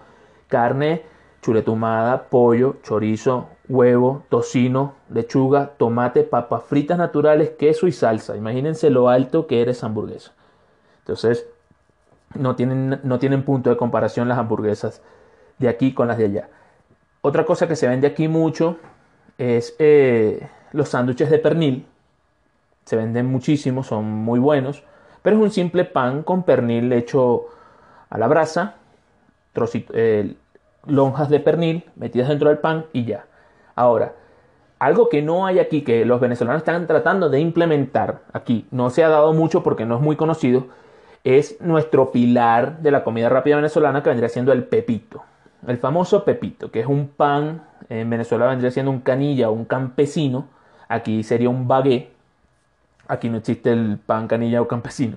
carne 0.52 1.02
chuletumada, 1.40 2.28
pollo, 2.28 2.76
chorizo, 2.82 3.48
huevo, 3.68 4.22
tocino, 4.28 4.94
lechuga, 5.08 5.72
tomate, 5.78 6.24
papas 6.24 6.64
fritas 6.64 6.98
naturales, 6.98 7.50
queso 7.58 7.86
y 7.86 7.92
salsa. 7.92 8.36
Imagínense 8.36 8.90
lo 8.90 9.08
alto 9.08 9.46
que 9.46 9.62
era 9.62 9.70
esa 9.70 9.86
hamburguesa. 9.86 10.32
Entonces, 10.98 11.46
no 12.34 12.54
tienen, 12.54 13.00
no 13.02 13.18
tienen 13.18 13.44
punto 13.44 13.70
de 13.70 13.78
comparación 13.78 14.28
las 14.28 14.38
hamburguesas 14.38 15.02
de 15.58 15.68
aquí 15.68 15.94
con 15.94 16.08
las 16.08 16.18
de 16.18 16.26
allá. 16.26 16.48
Otra 17.22 17.46
cosa 17.46 17.66
que 17.66 17.76
se 17.76 17.88
vende 17.88 18.06
aquí 18.06 18.28
mucho 18.28 18.76
es 19.38 19.74
eh, 19.78 20.48
los 20.72 20.90
sándwiches 20.90 21.30
de 21.30 21.38
pernil 21.38 21.86
se 22.84 22.96
venden 22.96 23.26
muchísimo, 23.26 23.82
son 23.84 24.04
muy 24.04 24.38
buenos, 24.38 24.82
pero 25.22 25.36
es 25.36 25.42
un 25.42 25.50
simple 25.50 25.84
pan 25.84 26.22
con 26.22 26.42
pernil 26.42 26.92
hecho 26.92 27.46
a 28.10 28.18
la 28.18 28.26
brasa, 28.26 28.76
eh, 29.92 30.34
lonjas 30.86 31.28
de 31.28 31.40
pernil 31.40 31.84
metidas 31.96 32.28
dentro 32.28 32.48
del 32.48 32.58
pan 32.58 32.86
y 32.92 33.04
ya. 33.04 33.26
Ahora, 33.74 34.14
algo 34.78 35.08
que 35.08 35.22
no 35.22 35.46
hay 35.46 35.58
aquí, 35.58 35.82
que 35.82 36.04
los 36.04 36.20
venezolanos 36.20 36.62
están 36.62 36.86
tratando 36.86 37.30
de 37.30 37.40
implementar 37.40 38.22
aquí, 38.32 38.66
no 38.70 38.90
se 38.90 39.04
ha 39.04 39.08
dado 39.08 39.32
mucho 39.32 39.62
porque 39.62 39.86
no 39.86 39.96
es 39.96 40.00
muy 40.00 40.16
conocido, 40.16 40.66
es 41.24 41.60
nuestro 41.60 42.10
pilar 42.10 42.78
de 42.78 42.90
la 42.90 43.04
comida 43.04 43.28
rápida 43.28 43.56
venezolana 43.56 44.02
que 44.02 44.10
vendría 44.10 44.28
siendo 44.28 44.52
el 44.52 44.64
pepito. 44.64 45.22
El 45.66 45.78
famoso 45.78 46.24
pepito, 46.24 46.72
que 46.72 46.80
es 46.80 46.86
un 46.86 47.08
pan, 47.08 47.62
en 47.88 48.10
Venezuela 48.10 48.46
vendría 48.46 48.72
siendo 48.72 48.90
un 48.90 49.00
canilla 49.00 49.48
o 49.48 49.52
un 49.52 49.64
campesino, 49.64 50.48
aquí 50.88 51.22
sería 51.22 51.48
un 51.48 51.68
bagué, 51.68 52.12
Aquí 53.08 53.28
no 53.28 53.38
existe 53.38 53.70
el 53.70 53.98
pan 53.98 54.28
canilla 54.28 54.62
o 54.62 54.68
campesino. 54.68 55.16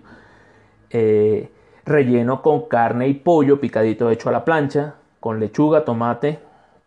Eh, 0.89 1.49
relleno 1.85 2.41
con 2.41 2.67
carne 2.67 3.07
y 3.07 3.13
pollo 3.13 3.61
picadito 3.61 4.09
hecho 4.09 4.29
a 4.29 4.31
la 4.31 4.43
plancha, 4.43 4.95
con 5.25 5.39
lechuga, 5.39 5.83
tomate, 5.83 6.37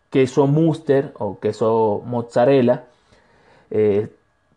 queso 0.09 0.47
muster 0.47 1.11
o 1.19 1.41
queso 1.41 2.01
mozzarella, 2.05 2.85
eh, 3.69 4.07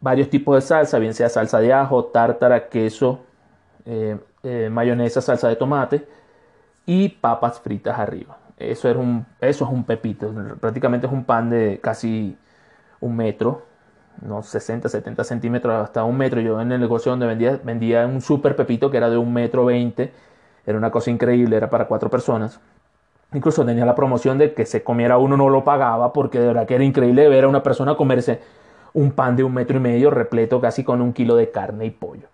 varios 0.01 0.31
tipos 0.31 0.55
de 0.55 0.61
salsa, 0.61 1.01
bien 1.01 1.15
sea 1.15 1.29
salsa 1.29 1.59
de 1.59 1.73
ajo, 1.73 2.05
tártara, 2.05 2.69
queso, 2.69 3.19
eh, 3.85 4.21
mayonesa, 4.71 5.21
salsa 5.21 5.49
de 5.49 5.57
tomate 5.57 6.07
y 6.87 7.09
papas 7.09 7.59
fritas 7.59 7.99
arriba. 7.99 8.39
Eso, 8.57 8.89
es 8.89 9.61
un, 9.61 9.85
pepito, 9.85 10.33
prácticamente 10.61 11.09
es 11.09 11.13
un 11.13 11.25
pan 11.25 11.51
de 11.51 11.81
casi 11.83 12.37
un 13.01 13.17
metro 13.17 13.63
unos 14.25 14.47
60, 14.47 14.89
70 14.89 15.25
centímetros 15.25 15.83
hasta 15.83 16.05
un 16.05 16.17
metro. 16.17 16.41
Yo 16.41 16.61
en 16.61 16.71
el 16.71 16.81
negocio 16.81 17.11
donde 17.11 17.27
vendía, 17.27 17.59
vendía 17.65 18.07
un 18.07 18.21
super 18.21 18.55
pepito 18.55 18.93
que 18.93 18.99
era 18.99 19.11
de 19.11 19.17
un 19.17 19.33
metro 19.33 19.65
20. 19.65 20.13
Era 20.67 20.79
una 20.79 20.93
cosa 20.93 21.11
increíble, 21.11 21.57
era 21.57 21.69
para 21.69 21.89
cuatro 21.89 22.09
personas. 22.11 22.61
Incluso 23.35 23.65
tenía 23.65 23.87
la 23.87 23.95
promoción 23.95 24.39
de 24.39 24.53
que 24.55 24.67
se 24.67 24.83
comiera 24.83 25.19
uno 25.19 25.37
no 25.37 25.49
lo 25.49 25.65
pagaba 25.65 26.13
porque 26.13 26.39
de 26.39 26.49
verdad 26.49 26.67
que 26.67 26.75
era 26.75 26.85
increíble 26.85 27.29
ver 27.29 27.45
a 27.45 27.49
una 27.49 27.63
persona 27.63 27.95
comerse 27.95 28.41
un 28.95 29.13
pan 29.13 29.37
de 29.37 29.45
un 29.45 29.55
metro 29.55 29.79
y 29.79 29.81
medio 29.81 30.11
repleto 30.11 30.61
casi 30.61 30.85
con 30.85 31.01
un 31.01 31.13
kilo 31.13 31.37
de 31.37 31.51
carne 31.51 31.87
y 31.87 31.91
pollo. 31.91 32.29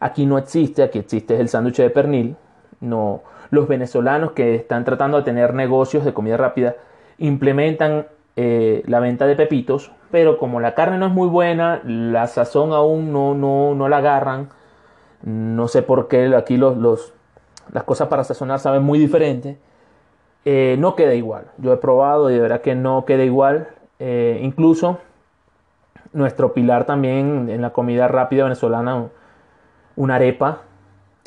Aquí 0.00 0.26
no 0.26 0.38
existe, 0.38 0.82
aquí 0.82 0.98
existe 0.98 1.40
el 1.40 1.48
sándwich 1.48 1.78
de 1.78 1.90
pernil. 1.90 2.36
No, 2.80 3.22
los 3.50 3.66
venezolanos 3.66 4.32
que 4.32 4.54
están 4.54 4.84
tratando 4.84 5.16
de 5.18 5.24
tener 5.24 5.54
negocios 5.54 6.04
de 6.04 6.14
comida 6.14 6.36
rápida 6.36 6.76
implementan 7.18 8.06
eh, 8.36 8.84
la 8.86 9.00
venta 9.00 9.26
de 9.26 9.34
pepitos, 9.34 9.90
pero 10.12 10.38
como 10.38 10.60
la 10.60 10.74
carne 10.74 10.98
no 10.98 11.06
es 11.06 11.12
muy 11.12 11.28
buena, 11.28 11.82
la 11.84 12.28
sazón 12.28 12.72
aún 12.72 13.12
no, 13.12 13.34
no, 13.34 13.74
no 13.74 13.88
la 13.88 13.96
agarran, 13.96 14.50
no 15.22 15.66
sé 15.66 15.82
por 15.82 16.06
qué 16.06 16.32
aquí 16.36 16.56
los, 16.56 16.76
los 16.76 17.12
las 17.72 17.82
cosas 17.84 18.08
para 18.08 18.24
sazonar 18.24 18.60
saben 18.60 18.82
muy 18.82 18.98
diferente, 18.98 19.58
eh, 20.50 20.76
no 20.78 20.94
queda 20.94 21.14
igual. 21.14 21.44
Yo 21.58 21.72
he 21.72 21.76
probado 21.76 22.30
y 22.30 22.34
de 22.34 22.40
verdad 22.40 22.62
que 22.62 22.74
no 22.74 23.04
queda 23.04 23.24
igual. 23.24 23.68
Eh, 23.98 24.40
incluso 24.42 24.98
nuestro 26.12 26.54
pilar 26.54 26.86
también 26.86 27.50
en 27.50 27.60
la 27.60 27.70
comida 27.70 28.08
rápida 28.08 28.44
venezolana, 28.44 29.08
una 29.96 30.14
arepa, 30.14 30.62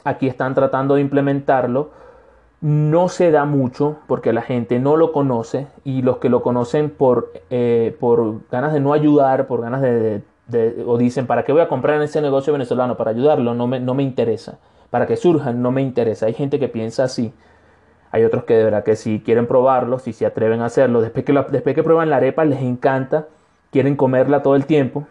aquí 0.05 0.27
están 0.27 0.55
tratando 0.55 0.95
de 0.95 1.01
implementarlo 1.01 1.91
no 2.61 3.09
se 3.09 3.31
da 3.31 3.45
mucho 3.45 3.97
porque 4.07 4.33
la 4.33 4.43
gente 4.43 4.79
no 4.79 4.95
lo 4.95 5.11
conoce 5.11 5.67
y 5.83 6.03
los 6.03 6.17
que 6.17 6.29
lo 6.29 6.43
conocen 6.43 6.91
por, 6.91 7.31
eh, 7.49 7.97
por 7.99 8.47
ganas 8.51 8.71
de 8.71 8.79
no 8.79 8.93
ayudar, 8.93 9.47
por 9.47 9.61
ganas 9.61 9.81
de, 9.81 10.21
o 10.85 10.97
dicen, 10.97 11.25
¿para 11.25 11.43
qué 11.43 11.51
voy 11.51 11.61
a 11.61 11.67
comprar 11.67 11.95
en 11.95 12.03
ese 12.03 12.21
negocio 12.21 12.53
venezolano? 12.53 12.97
Para 12.97 13.11
ayudarlo, 13.11 13.55
no 13.55 13.65
me, 13.65 13.79
no 13.79 13.95
me 13.95 14.03
interesa. 14.03 14.59
Para 14.91 15.07
que 15.07 15.15
surjan, 15.15 15.61
no 15.61 15.71
me 15.71 15.81
interesa. 15.81 16.27
Hay 16.27 16.33
gente 16.33 16.59
que 16.59 16.67
piensa 16.67 17.05
así. 17.05 17.33
Hay 18.11 18.23
otros 18.23 18.43
que 18.43 18.55
de 18.55 18.63
verdad 18.63 18.83
que 18.83 18.95
si 18.95 19.21
quieren 19.21 19.47
probarlo, 19.47 19.99
si 19.99 20.13
se 20.13 20.25
atreven 20.25 20.61
a 20.61 20.65
hacerlo, 20.65 21.01
después 21.01 21.25
que, 21.25 21.33
después 21.49 21.75
que 21.75 21.83
prueban 21.83 22.09
la 22.09 22.17
arepa 22.17 22.43
les 22.45 22.61
encanta, 22.61 23.27
quieren 23.71 23.95
comerla 23.95 24.43
todo 24.43 24.55
el 24.55 24.65
tiempo. 24.65 25.07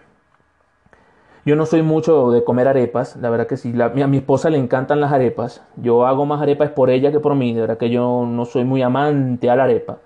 Yo 1.46 1.56
no 1.56 1.64
soy 1.64 1.82
mucho 1.82 2.30
de 2.30 2.44
comer 2.44 2.68
arepas, 2.68 3.16
la 3.16 3.30
verdad 3.30 3.46
que 3.46 3.56
sí, 3.56 3.74
a 3.80 3.88
mi 3.88 4.18
esposa 4.18 4.50
le 4.50 4.58
encantan 4.58 5.00
las 5.00 5.10
arepas, 5.10 5.66
yo 5.76 6.06
hago 6.06 6.26
más 6.26 6.42
arepas 6.42 6.70
por 6.70 6.90
ella 6.90 7.10
que 7.10 7.18
por 7.18 7.34
mí, 7.34 7.54
de 7.54 7.62
verdad 7.62 7.78
que 7.78 7.88
yo 7.88 8.26
no 8.26 8.44
soy 8.44 8.64
muy 8.64 8.82
amante 8.82 9.48
a 9.48 9.56
la 9.56 9.64
arepa, 9.64 9.98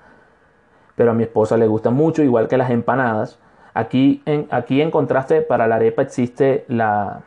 pero 0.94 1.10
a 1.10 1.14
mi 1.14 1.24
esposa 1.24 1.56
le 1.56 1.66
gusta 1.66 1.90
mucho, 1.90 2.22
igual 2.22 2.46
que 2.46 2.56
las 2.56 2.70
empanadas. 2.70 3.40
Aquí 3.74 4.22
en, 4.26 4.46
aquí 4.50 4.80
en 4.80 4.92
contraste 4.92 5.42
para 5.42 5.66
la 5.66 5.74
arepa 5.74 6.02
existe 6.02 6.64
la, 6.68 7.22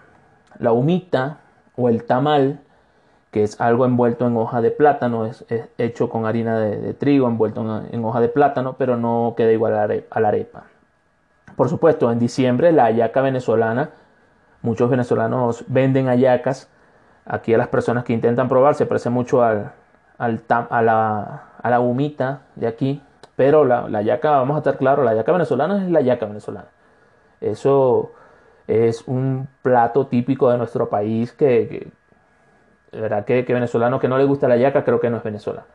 la 0.58 0.71
humita 0.71 1.41
o 1.75 1.89
el 1.89 2.06
tamal, 2.06 2.62
que 3.32 3.44
es 3.44 3.60
algo 3.60 3.86
envuelto 3.86 4.26
en 4.28 4.38
hoja 4.38 4.62
de 4.62 4.72
plátano, 4.72 5.26
es, 5.26 5.46
hecho 5.78 6.10
con 6.10 6.26
harina 6.26 6.60
de, 6.60 6.94
trigo 6.94 7.28
envuelto 7.28 7.84
en, 7.92 8.06
hoja 8.06 8.20
de 8.20 8.30
plátano, 8.30 8.76
pero 8.78 8.98
no 8.98 9.34
queda 9.36 9.52
igual 9.52 9.74
a 10.10 10.20
la 10.20 10.28
arepa. 10.28 10.63
Por 11.56 11.70
supuesto, 11.70 12.12
en 12.12 12.20
diciembre 12.20 12.72
la 12.72 12.86
hallaca 12.86 13.22
venezolana, 13.22 13.90
muchos 14.62 14.90
venezolanos 14.90 15.66
venden 15.68 16.08
hallacas. 16.08 16.70
Aquí 17.26 17.54
a 17.54 17.58
las 17.58 17.68
personas 17.68 18.04
que 18.06 18.13
intentan 18.13 18.48
probar 18.48 18.76
se 18.76 18.86
parece 18.86 19.10
mucho 19.10 19.44
al, 19.44 19.72
al 20.18 20.42
a, 20.50 20.82
la, 20.82 21.44
a, 21.62 21.70
la, 21.70 21.80
humita 21.80 22.42
de 22.56 22.68
aquí. 22.68 23.02
Pero 23.36 23.66
la, 23.66 23.90
la 23.90 24.00
hallaca, 24.00 24.32
vamos 24.32 24.56
a 24.56 24.60
estar 24.60 24.78
claros, 24.78 25.04
la 25.04 25.12
hallaca 25.12 25.32
venezolana 25.32 25.84
es 25.84 25.92
la 25.92 26.00
hallaca 26.00 26.26
venezolana. 26.26 26.68
Eso 27.42 28.12
es 28.68 29.04
un 29.08 29.48
plato 29.62 30.08
típico 30.08 30.50
de 30.50 30.58
nuestro 30.58 30.90
país 30.90 31.34
que, 31.34 31.92
Verdad 32.91 33.26
que, 33.26 33.45
que 33.45 33.54
venezolano 33.54 34.00
que 34.00 34.08
no 34.08 34.17
le 34.17 34.23
gusta 34.26 34.47
la 34.47 34.58
yaca 34.58 34.84
creo 34.84 35.00
que 35.00 35.10
no 35.10 35.17
es 35.17 35.23
venezolano. 35.23 35.67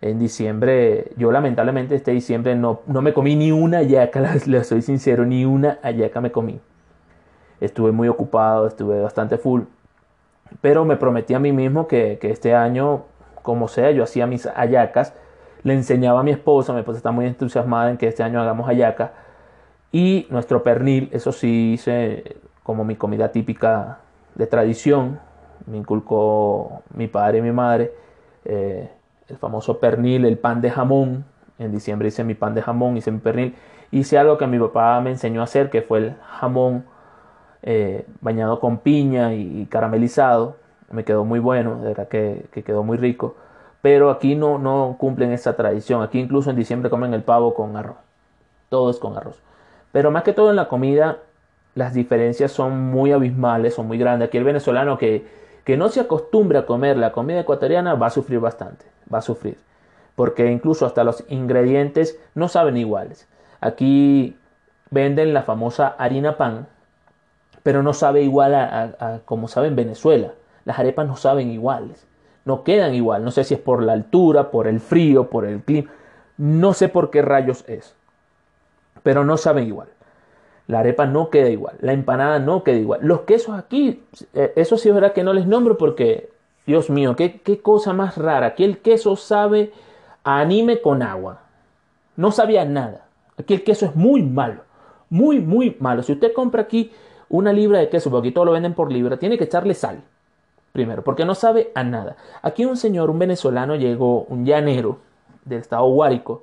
En 0.00 0.18
diciembre, 0.18 1.12
yo 1.16 1.32
lamentablemente 1.32 1.94
este 1.94 2.10
diciembre 2.10 2.54
no, 2.56 2.82
no 2.86 3.00
me 3.00 3.14
comí 3.14 3.36
ni 3.36 3.52
una 3.52 3.82
yaca, 3.82 4.20
le 4.46 4.64
soy 4.64 4.82
sincero, 4.82 5.24
ni 5.24 5.44
una 5.44 5.78
ayaca 5.82 6.20
me 6.20 6.30
comí. 6.30 6.60
Estuve 7.60 7.92
muy 7.92 8.08
ocupado, 8.08 8.66
estuve 8.66 9.00
bastante 9.00 9.38
full. 9.38 9.62
Pero 10.60 10.84
me 10.84 10.96
prometí 10.96 11.34
a 11.34 11.38
mí 11.38 11.52
mismo 11.52 11.88
que, 11.88 12.18
que 12.20 12.30
este 12.30 12.54
año, 12.54 13.04
como 13.42 13.68
sea, 13.68 13.90
yo 13.92 14.02
hacía 14.04 14.26
mis 14.26 14.46
ayacas. 14.46 15.14
Le 15.62 15.72
enseñaba 15.72 16.20
a 16.20 16.22
mi 16.22 16.32
esposa, 16.32 16.74
mi 16.74 16.80
esposa 16.80 16.98
está 16.98 17.10
muy 17.10 17.26
entusiasmada 17.26 17.90
en 17.90 17.96
que 17.96 18.08
este 18.08 18.22
año 18.22 18.40
hagamos 18.40 18.68
ayaca. 18.68 19.12
Y 19.90 20.26
nuestro 20.28 20.62
pernil, 20.62 21.08
eso 21.12 21.32
sí 21.32 21.74
hice 21.74 22.36
como 22.62 22.84
mi 22.84 22.96
comida 22.96 23.30
típica 23.32 24.00
de 24.34 24.46
tradición. 24.46 25.20
Me 25.66 25.78
inculcó 25.78 26.82
mi 26.94 27.06
padre 27.06 27.38
y 27.38 27.42
mi 27.42 27.52
madre. 27.52 27.92
Eh, 28.44 28.88
el 29.28 29.36
famoso 29.38 29.78
pernil, 29.78 30.24
el 30.24 30.38
pan 30.38 30.60
de 30.60 30.70
jamón. 30.70 31.24
En 31.58 31.72
diciembre 31.72 32.08
hice 32.08 32.24
mi 32.24 32.34
pan 32.34 32.54
de 32.54 32.62
jamón, 32.62 32.96
hice 32.96 33.10
mi 33.10 33.18
pernil. 33.18 33.54
Hice 33.90 34.18
algo 34.18 34.38
que 34.38 34.46
mi 34.46 34.58
papá 34.58 35.00
me 35.00 35.10
enseñó 35.10 35.40
a 35.40 35.44
hacer, 35.44 35.70
que 35.70 35.82
fue 35.82 35.98
el 35.98 36.16
jamón 36.38 36.84
eh, 37.62 38.06
bañado 38.20 38.60
con 38.60 38.78
piña 38.78 39.34
y, 39.34 39.66
caramelizado. 39.66 40.56
Me 40.90 41.04
quedó 41.04 41.24
muy 41.24 41.38
bueno, 41.38 41.80
de 41.80 41.88
verdad 41.88 42.08
que, 42.08 42.46
que, 42.52 42.62
quedó 42.62 42.82
muy 42.82 42.98
rico. 42.98 43.36
Pero 43.80 44.10
aquí 44.10 44.34
no, 44.34 44.58
no 44.58 44.96
cumplen 44.98 45.32
esa 45.32 45.56
tradición. 45.56 46.02
Aquí 46.02 46.18
incluso 46.18 46.50
en 46.50 46.56
diciembre 46.56 46.90
comen 46.90 47.14
el 47.14 47.22
pavo 47.22 47.54
con 47.54 47.76
arroz. 47.76 47.96
Todo 48.68 48.90
es 48.90 48.98
con 48.98 49.16
arroz. 49.16 49.40
Pero 49.92 50.10
más 50.10 50.24
que 50.24 50.32
todo 50.32 50.50
en 50.50 50.56
la 50.56 50.68
comida, 50.68 51.18
las 51.74 51.94
diferencias 51.94 52.52
son 52.52 52.90
muy 52.90 53.12
abismales, 53.12 53.74
son 53.74 53.86
muy 53.86 53.98
grandes. 53.98 54.28
Aquí 54.28 54.38
el 54.38 54.44
venezolano 54.44 54.98
que, 54.98 55.24
que 55.64 55.76
no 55.76 55.88
se 55.88 56.00
acostumbre 56.00 56.58
a 56.58 56.66
comer 56.66 56.96
la 56.96 57.12
comida 57.12 57.40
ecuatoriana 57.40 57.94
va 57.94 58.08
a 58.08 58.10
sufrir 58.10 58.38
bastante, 58.38 58.84
va 59.12 59.18
a 59.18 59.22
sufrir. 59.22 59.56
Porque 60.14 60.50
incluso 60.50 60.86
hasta 60.86 61.04
los 61.04 61.24
ingredientes 61.28 62.18
no 62.34 62.48
saben 62.48 62.76
iguales. 62.76 63.26
Aquí 63.60 64.36
venden 64.90 65.34
la 65.34 65.42
famosa 65.42 65.88
harina 65.98 66.36
pan, 66.36 66.68
pero 67.62 67.82
no 67.82 67.94
sabe 67.94 68.22
igual 68.22 68.54
a, 68.54 69.20
como 69.24 69.48
sabe 69.48 69.68
en 69.68 69.76
Venezuela. 69.76 70.32
Las 70.64 70.78
arepas 70.78 71.06
no 71.06 71.16
saben 71.16 71.50
iguales, 71.50 72.06
no 72.44 72.62
quedan 72.62 72.94
igual. 72.94 73.24
No 73.24 73.30
sé 73.30 73.42
si 73.44 73.54
es 73.54 73.60
por 73.60 73.82
la 73.82 73.94
altura, 73.94 74.50
por 74.50 74.68
el 74.68 74.80
frío, 74.80 75.30
por 75.30 75.46
el 75.46 75.62
clima. 75.62 75.90
No 76.36 76.74
sé 76.74 76.88
por 76.88 77.10
qué 77.10 77.22
rayos 77.22 77.64
es, 77.68 77.94
pero 79.02 79.24
no 79.24 79.36
saben 79.36 79.66
igual. 79.66 79.88
La 80.66 80.80
arepa 80.80 81.04
no 81.06 81.28
queda 81.28 81.50
igual, 81.50 81.76
la 81.80 81.92
empanada 81.92 82.38
no 82.38 82.64
queda 82.64 82.78
igual. 82.78 83.00
Los 83.02 83.22
quesos 83.22 83.58
aquí, 83.58 84.02
eh, 84.32 84.52
eso 84.56 84.78
sí 84.78 84.88
es 84.88 84.94
verdad 84.94 85.12
que 85.12 85.22
no 85.22 85.34
les 85.34 85.46
nombro 85.46 85.76
porque, 85.76 86.30
Dios 86.66 86.88
mío, 86.88 87.16
qué, 87.16 87.60
cosa 87.62 87.92
más 87.92 88.16
rara. 88.16 88.46
Aquí 88.48 88.64
el 88.64 88.78
queso 88.78 89.16
sabe 89.16 89.72
a 90.22 90.40
anime 90.40 90.80
con 90.80 91.02
agua. 91.02 91.42
No 92.16 92.32
sabía 92.32 92.64
nada. 92.64 93.06
Aquí 93.36 93.52
el 93.52 93.64
queso 93.64 93.84
es 93.86 93.94
muy 93.94 94.22
malo, 94.22 94.62
muy, 95.10 95.40
muy 95.40 95.76
malo. 95.80 96.02
Si 96.02 96.12
usted 96.12 96.32
compra 96.32 96.62
aquí 96.62 96.92
una 97.28 97.52
libra 97.52 97.80
de 97.80 97.90
queso, 97.90 98.10
porque 98.10 98.28
aquí 98.28 98.34
todo 98.34 98.46
lo 98.46 98.52
venden 98.52 98.74
por 98.74 98.90
libra, 98.90 99.18
tiene 99.18 99.36
que 99.36 99.44
echarle 99.44 99.74
sal. 99.74 100.02
Primero, 100.72 101.04
porque 101.04 101.24
no 101.24 101.34
sabe 101.34 101.72
a 101.74 101.84
nada. 101.84 102.16
Aquí 102.42 102.64
un 102.64 102.76
señor, 102.76 103.10
un 103.10 103.18
venezolano, 103.18 103.76
llegó, 103.76 104.22
un 104.24 104.46
llanero 104.46 104.98
del 105.44 105.60
estado 105.60 105.84
Guárico, 105.86 106.42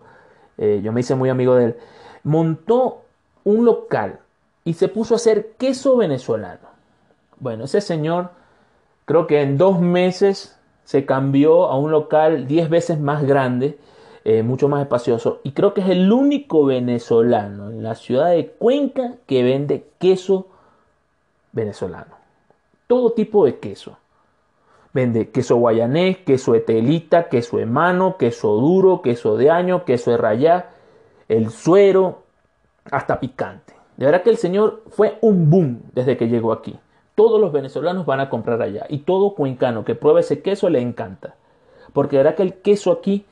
eh, 0.57 0.79
yo 0.83 0.91
me 0.91 0.99
hice 0.99 1.15
muy 1.15 1.29
amigo 1.29 1.55
de 1.55 1.65
él, 1.65 1.75
montó 2.23 3.01
un 3.43 3.65
local 3.65 4.19
y 4.63 4.73
se 4.73 4.87
puso 4.87 5.15
a 5.15 5.17
hacer 5.17 5.51
queso 5.57 5.97
venezolano. 5.97 6.69
Bueno, 7.39 7.65
ese 7.65 7.81
señor 7.81 8.29
creo 9.05 9.27
que 9.27 9.41
en 9.41 9.57
dos 9.57 9.79
meses 9.79 10.57
se 10.83 11.05
cambió 11.05 11.65
a 11.65 11.77
un 11.77 11.91
local 11.91 12.47
diez 12.47 12.69
veces 12.69 12.99
más 12.99 13.23
grande, 13.23 13.77
eh, 14.23 14.43
mucho 14.43 14.67
más 14.67 14.81
espacioso, 14.81 15.39
y 15.43 15.51
creo 15.51 15.73
que 15.73 15.81
es 15.81 15.89
el 15.89 16.11
único 16.11 16.65
venezolano 16.65 17.69
en 17.69 17.81
la 17.81 17.95
ciudad 17.95 18.29
de 18.29 18.47
Cuenca 18.47 19.15
que 19.25 19.43
vende 19.43 19.87
queso 19.99 20.47
venezolano. 21.51 22.15
Todo 22.87 23.13
tipo 23.13 23.45
de 23.45 23.57
queso. 23.59 23.97
Vende 24.93 25.29
queso 25.29 25.55
guayanés, 25.55 26.17
queso 26.17 26.53
etelita, 26.53 27.29
queso 27.29 27.59
emano, 27.59 28.17
queso 28.17 28.49
duro, 28.57 29.01
queso 29.01 29.37
de 29.37 29.49
año, 29.49 29.85
queso 29.85 30.11
de 30.11 30.17
rayá, 30.17 30.69
el 31.29 31.49
suero, 31.49 32.23
hasta 32.89 33.19
picante. 33.19 33.73
De 33.97 34.05
verdad 34.05 34.23
que 34.23 34.29
el 34.29 34.37
señor 34.37 34.83
fue 34.89 35.17
un 35.21 35.49
boom 35.49 35.81
desde 35.93 36.17
que 36.17 36.27
llegó 36.27 36.53
aquí. 36.53 36.79
Todos 37.15 37.39
los 37.39 37.51
venezolanos 37.51 38.05
van 38.05 38.19
a 38.19 38.29
comprar 38.29 38.61
allá 38.61 38.85
y 38.89 38.99
todo 38.99 39.35
cuencano 39.35 39.85
que 39.85 39.95
pruebe 39.95 40.21
ese 40.21 40.41
queso 40.41 40.69
le 40.69 40.79
encanta. 40.79 41.35
Porque 41.93 42.17
de 42.17 42.23
verdad 42.23 42.37
que 42.37 42.43
el 42.43 42.53
queso 42.55 42.91
aquí, 42.91 43.25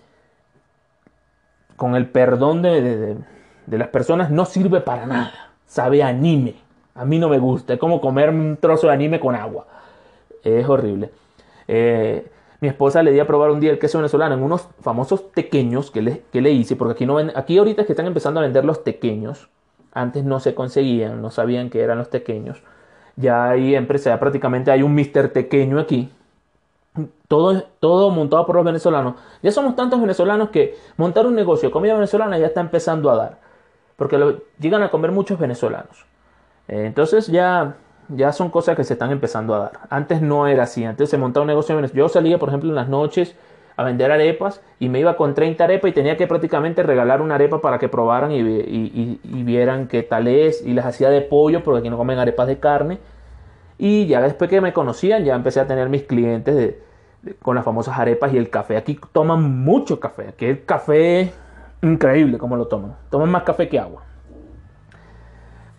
con 1.75 1.95
el 1.95 2.07
perdón 2.07 2.62
de, 2.62 3.17
de 3.65 3.77
las 3.77 3.88
personas, 3.88 4.29
no 4.31 4.45
sirve 4.45 4.81
para 4.81 5.05
nada. 5.05 5.53
Sabe 5.65 6.03
anime. 6.03 6.55
A 6.95 7.05
mí 7.05 7.17
no 7.17 7.29
me 7.29 7.39
gusta. 7.39 7.73
Es 7.73 7.79
como 7.79 8.01
comer 8.01 8.29
un 8.29 8.57
trozo 8.57 8.88
de 8.88 8.93
anime 8.93 9.19
con 9.19 9.35
agua. 9.35 9.65
Es 10.43 10.67
horrible. 10.67 11.09
Eh, 11.67 12.27
mi 12.61 12.67
esposa 12.67 13.03
le 13.03 13.11
di 13.11 13.19
a 13.19 13.27
probar 13.27 13.51
un 13.51 13.59
día 13.59 13.71
el 13.71 13.79
queso 13.79 13.97
venezolano 13.97 14.35
en 14.35 14.43
unos 14.43 14.67
famosos 14.81 15.21
pequeños 15.21 15.91
que 15.91 16.01
le, 16.01 16.23
que 16.31 16.41
le 16.41 16.51
hice, 16.51 16.75
porque 16.75 16.93
aquí, 16.93 17.05
no 17.05 17.15
ven, 17.15 17.31
aquí 17.35 17.57
ahorita 17.57 17.85
que 17.85 17.93
están 17.93 18.07
empezando 18.07 18.39
a 18.39 18.43
vender 18.43 18.65
los 18.65 18.79
pequeños. 18.79 19.49
Antes 19.91 20.23
no 20.23 20.39
se 20.39 20.53
conseguían, 20.53 21.21
no 21.21 21.31
sabían 21.31 21.69
que 21.69 21.81
eran 21.81 21.97
los 21.97 22.09
pequeños. 22.09 22.61
Ya 23.15 23.49
hay 23.49 23.75
empresa, 23.75 24.11
ya 24.11 24.19
prácticamente 24.19 24.71
hay 24.71 24.83
un 24.83 24.93
Mister 24.93 25.33
Tequeño 25.33 25.79
aquí. 25.79 26.11
Todo, 27.27 27.63
todo 27.79 28.09
montado 28.11 28.45
por 28.45 28.55
los 28.55 28.65
venezolanos. 28.65 29.15
Ya 29.41 29.51
somos 29.51 29.75
tantos 29.75 29.99
venezolanos 29.99 30.49
que 30.49 30.77
montar 30.97 31.25
un 31.25 31.35
negocio 31.35 31.69
de 31.69 31.73
comida 31.73 31.93
venezolana 31.93 32.37
ya 32.37 32.47
está 32.47 32.61
empezando 32.61 33.09
a 33.09 33.15
dar. 33.15 33.37
Porque 33.95 34.37
llegan 34.59 34.83
a 34.83 34.89
comer 34.89 35.11
muchos 35.11 35.39
venezolanos. 35.39 36.05
Eh, 36.67 36.85
entonces 36.85 37.27
ya, 37.27 37.75
ya 38.09 38.31
son 38.31 38.49
cosas 38.49 38.75
que 38.75 38.83
se 38.83 38.93
están 38.93 39.11
empezando 39.11 39.53
a 39.53 39.59
dar. 39.59 39.71
Antes 39.89 40.21
no 40.21 40.47
era 40.47 40.63
así, 40.63 40.83
antes 40.83 41.09
se 41.09 41.17
montaba 41.17 41.43
un 41.43 41.47
negocio. 41.47 41.79
Yo 41.93 42.09
salía, 42.09 42.39
por 42.39 42.49
ejemplo, 42.49 42.69
en 42.69 42.75
las 42.75 42.89
noches 42.89 43.35
a 43.75 43.83
vender 43.83 44.11
arepas 44.11 44.61
y 44.79 44.89
me 44.89 44.99
iba 44.99 45.15
con 45.15 45.33
30 45.33 45.63
arepas 45.63 45.91
y 45.91 45.93
tenía 45.93 46.17
que 46.17 46.27
prácticamente 46.27 46.83
regalar 46.83 47.21
una 47.21 47.35
arepa 47.35 47.61
para 47.61 47.79
que 47.79 47.87
probaran 47.87 48.31
y, 48.31 49.19
vieran 49.23 49.87
qué 49.87 50.03
tal 50.03 50.27
es. 50.27 50.65
Y 50.65 50.73
les 50.73 50.85
hacía 50.85 51.09
de 51.09 51.21
pollo 51.21 51.63
porque 51.63 51.79
aquí 51.79 51.89
no 51.89 51.97
comen 51.97 52.19
arepas 52.19 52.47
de 52.47 52.59
carne. 52.59 52.99
Y 53.77 54.07
ya 54.07 54.21
después 54.21 54.49
que 54.49 54.59
me 54.59 54.73
conocían 54.73 55.23
ya 55.23 55.35
empecé 55.35 55.59
a 55.61 55.67
tener 55.67 55.87
mis 55.87 56.03
clientes 56.03 56.75
con 57.41 57.55
las 57.55 57.63
famosas 57.63 57.97
arepas 57.97 58.33
y 58.33 58.37
el 58.37 58.49
café. 58.49 58.75
Aquí 58.75 58.99
toman 59.13 59.63
mucho 59.63 59.99
café. 59.99 60.29
Aquí 60.29 60.45
el 60.45 60.65
café 60.65 61.31
increíble 61.81 62.37
como 62.37 62.55
lo 62.55 62.67
toman. 62.67 62.95
Toman 63.09 63.29
más 63.29 63.43
café 63.43 63.69
que 63.69 63.79
agua. 63.79 64.03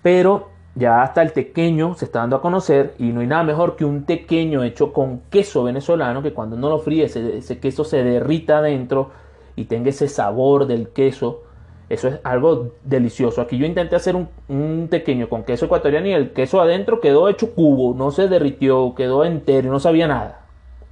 Pero 0.03 0.49
ya 0.75 1.03
hasta 1.03 1.23
el 1.23 1.33
tequeño 1.33 1.95
se 1.95 2.05
está 2.05 2.21
dando 2.21 2.37
a 2.37 2.43
conocer 2.43 2.95
y 2.99 3.07
no 3.13 3.21
hay 3.21 3.27
nada 3.27 3.43
mejor 3.43 3.77
que 3.77 3.85
un 3.85 4.05
tequeño 4.05 4.63
hecho 4.63 4.93
con 4.93 5.23
queso 5.31 5.65
venezolano 5.65 6.23
que 6.23 6.33
cuando 6.33 6.57
uno 6.57 6.69
lo 6.69 6.79
fríe 6.79 7.05
ese, 7.05 7.59
queso 7.59 7.85
se 7.85 8.05
derrita 8.05 8.59
adentro 8.59 9.11
y 9.57 9.65
tenga 9.65 9.91
ese 9.91 10.09
sabor 10.09 10.67
del 10.67 10.89
queso. 10.91 11.43
Eso 11.89 12.07
es 12.07 12.21
algo 12.23 12.75
delicioso. 12.85 13.41
Aquí 13.41 13.59
yo 13.59 13.67
intenté 13.67 13.97
hacer 13.97 14.15
un, 14.15 14.29
un 14.47 14.87
tequeño 14.89 15.29
con 15.29 15.43
queso 15.43 15.65
ecuatoriano 15.65 16.07
y 16.07 16.13
el 16.13 16.33
queso 16.33 16.61
adentro 16.61 17.01
quedó 17.01 17.29
hecho 17.29 17.53
cubo, 17.53 17.95
no 17.97 18.13
se 18.13 18.29
derritió, 18.29 18.95
quedó 18.95 19.25
entero, 19.25 19.73
no 19.73 19.81
sabía 19.81 20.07
nada. 20.07 20.47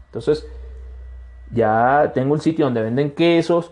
Entonces 0.07 0.45
ya 1.53 2.11
tengo 2.15 2.35
un 2.35 2.41
sitio 2.41 2.65
donde 2.65 2.83
venden 2.83 3.13
quesos 3.13 3.71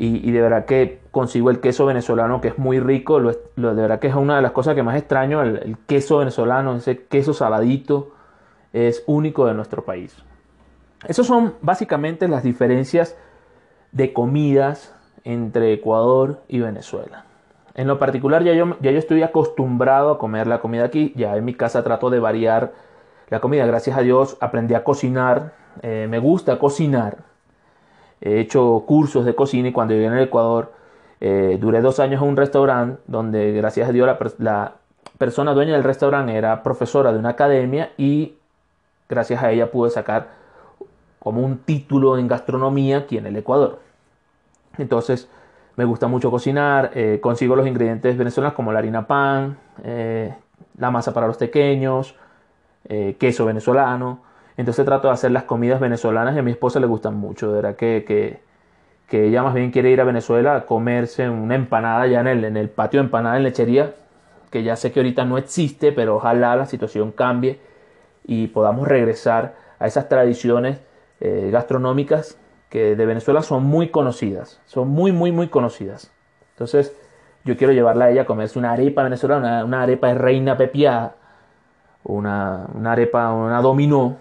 y, 0.00 0.30
de 0.30 0.40
verdad 0.40 0.64
que 0.64 1.00
consigo 1.10 1.50
el 1.50 1.60
queso 1.60 1.84
venezolano 1.86 2.40
que 2.40 2.48
es 2.48 2.58
muy 2.58 2.78
rico. 2.78 3.18
Lo, 3.18 3.32
de 3.32 3.82
verdad 3.82 3.98
que 3.98 4.06
es 4.06 4.14
una 4.14 4.36
de 4.36 4.42
las 4.42 4.52
cosas 4.52 4.74
que 4.74 4.82
más 4.82 4.96
extraño. 4.96 5.42
El, 5.42 5.76
queso 5.86 6.18
venezolano, 6.18 6.76
ese 6.76 7.04
queso 7.06 7.34
saladito, 7.34 8.12
es 8.72 9.02
único 9.06 9.46
de 9.46 9.54
nuestro 9.54 9.84
país. 9.84 10.16
Esas 11.06 11.26
son 11.26 11.54
básicamente 11.62 12.28
las 12.28 12.42
diferencias 12.42 13.16
de 13.92 14.12
comidas 14.12 14.94
entre 15.24 15.72
Ecuador 15.72 16.42
y 16.48 16.60
Venezuela. 16.60 17.24
En 17.74 17.86
lo 17.88 17.98
particular 17.98 18.42
ya 18.42 18.54
yo, 18.54 18.76
ya 18.80 18.90
yo 18.90 18.98
estoy 18.98 19.22
acostumbrado 19.22 20.12
a 20.12 20.18
comer 20.18 20.46
la 20.46 20.60
comida 20.60 20.84
aquí. 20.84 21.12
Ya 21.16 21.36
en 21.36 21.44
mi 21.44 21.54
casa 21.54 21.82
trato 21.82 22.10
de 22.10 22.20
variar 22.20 22.72
la 23.28 23.40
comida. 23.40 23.66
Gracias 23.66 23.96
a 23.96 24.02
Dios 24.02 24.36
aprendí 24.40 24.74
a 24.74 24.84
cocinar. 24.84 25.54
Eh, 25.82 26.06
me 26.08 26.18
gusta 26.18 26.58
cocinar 26.58 27.27
he 28.20 28.40
hecho 28.40 28.84
cursos 28.86 29.24
de 29.24 29.34
cocina 29.34 29.68
y 29.68 29.72
cuando 29.72 29.94
viví 29.94 30.06
en 30.06 30.14
el 30.14 30.24
Ecuador 30.24 30.72
eh, 31.20 31.58
duré 31.60 31.80
dos 31.80 31.98
años 32.00 32.22
en 32.22 32.28
un 32.28 32.36
restaurante 32.36 33.00
donde 33.06 33.52
gracias 33.52 33.88
a 33.88 33.92
Dios 33.92 34.08
la, 34.38 34.74
persona 35.18 35.52
dueña 35.52 35.72
del 35.72 35.82
restaurante 35.82 36.36
era 36.36 36.62
profesora 36.62 37.12
de 37.12 37.18
una 37.18 37.30
academia 37.30 37.90
y 37.96 38.34
gracias 39.08 39.42
a 39.42 39.50
ella 39.50 39.70
pude 39.70 39.90
sacar 39.90 40.28
como 41.18 41.42
un 41.42 41.58
título 41.58 42.18
en 42.18 42.28
gastronomía 42.28 42.98
aquí 42.98 43.18
en 43.18 43.26
el 43.26 43.36
Ecuador. 43.36 43.80
Entonces 44.78 45.28
me 45.74 45.84
gusta 45.84 46.06
mucho 46.06 46.30
cocinar, 46.30 46.92
eh, 46.94 47.18
consigo 47.20 47.56
los 47.56 47.66
ingredientes 47.66 48.16
venezolanos 48.16 48.54
como 48.54 48.72
la 48.72 48.78
harina 48.78 49.06
pan, 49.06 49.58
eh, 49.82 50.32
la 50.76 50.90
masa 50.90 51.12
para 51.12 51.26
los 51.26 51.36
pequeños, 51.36 52.14
queso 53.18 53.44
venezolano, 53.44 54.20
Entonces 54.58 54.84
trato 54.84 55.08
de 55.08 55.14
hacer 55.14 55.30
las 55.30 55.44
comidas 55.44 55.80
venezolanas 55.80 56.36
y 56.36 56.40
a 56.40 56.42
mi 56.42 56.50
esposa 56.50 56.80
le 56.80 56.86
gustan 56.86 57.14
mucho. 57.14 57.48
De 57.48 57.54
verdad 57.54 57.76
que, 57.76 58.04
que, 58.06 58.40
que 59.08 59.26
ella 59.26 59.42
más 59.42 59.54
bien 59.54 59.70
quiere 59.70 59.90
ir 59.90 60.00
a 60.00 60.04
Venezuela 60.04 60.56
a 60.56 60.66
comerse 60.66 61.30
una 61.30 61.54
empanada 61.54 62.06
ya 62.06 62.20
en 62.20 62.26
el, 62.26 62.44
en 62.44 62.56
el 62.56 62.68
patio 62.68 63.00
de 63.00 63.06
empanada 63.06 63.36
en 63.36 63.44
lechería, 63.44 63.94
que 64.50 64.64
ya 64.64 64.76
sé 64.76 64.92
que 64.92 65.00
ahorita 65.00 65.24
no 65.24 65.38
existe, 65.38 65.92
pero 65.92 66.16
ojalá 66.16 66.56
la 66.56 66.66
situación 66.66 67.12
cambie 67.12 67.60
y 68.26 68.48
podamos 68.48 68.88
regresar 68.88 69.54
a 69.78 69.86
esas 69.86 70.08
tradiciones 70.08 70.80
eh, 71.20 71.50
gastronómicas 71.52 72.36
que 72.68 72.96
de 72.96 73.06
Venezuela 73.06 73.42
son 73.42 73.64
muy 73.64 73.90
conocidas, 73.90 74.60
son 74.66 74.88
muy, 74.88 75.12
muy, 75.12 75.30
muy 75.30 75.48
conocidas. 75.48 76.10
Entonces, 76.50 76.94
yo 77.44 77.56
quiero 77.56 77.72
llevarla 77.72 78.06
a 78.06 78.10
ella 78.10 78.22
a 78.22 78.26
comerse 78.26 78.58
una 78.58 78.72
arepa 78.72 79.04
venezolana, 79.04 79.64
una, 79.64 79.82
arepa 79.82 80.08
de 80.08 80.14
reina 80.14 80.56
pepiada, 80.56 81.14
una, 82.02 82.66
una 82.74 82.92
arepa, 82.92 83.32
una 83.32 83.62
dominó. 83.62 84.16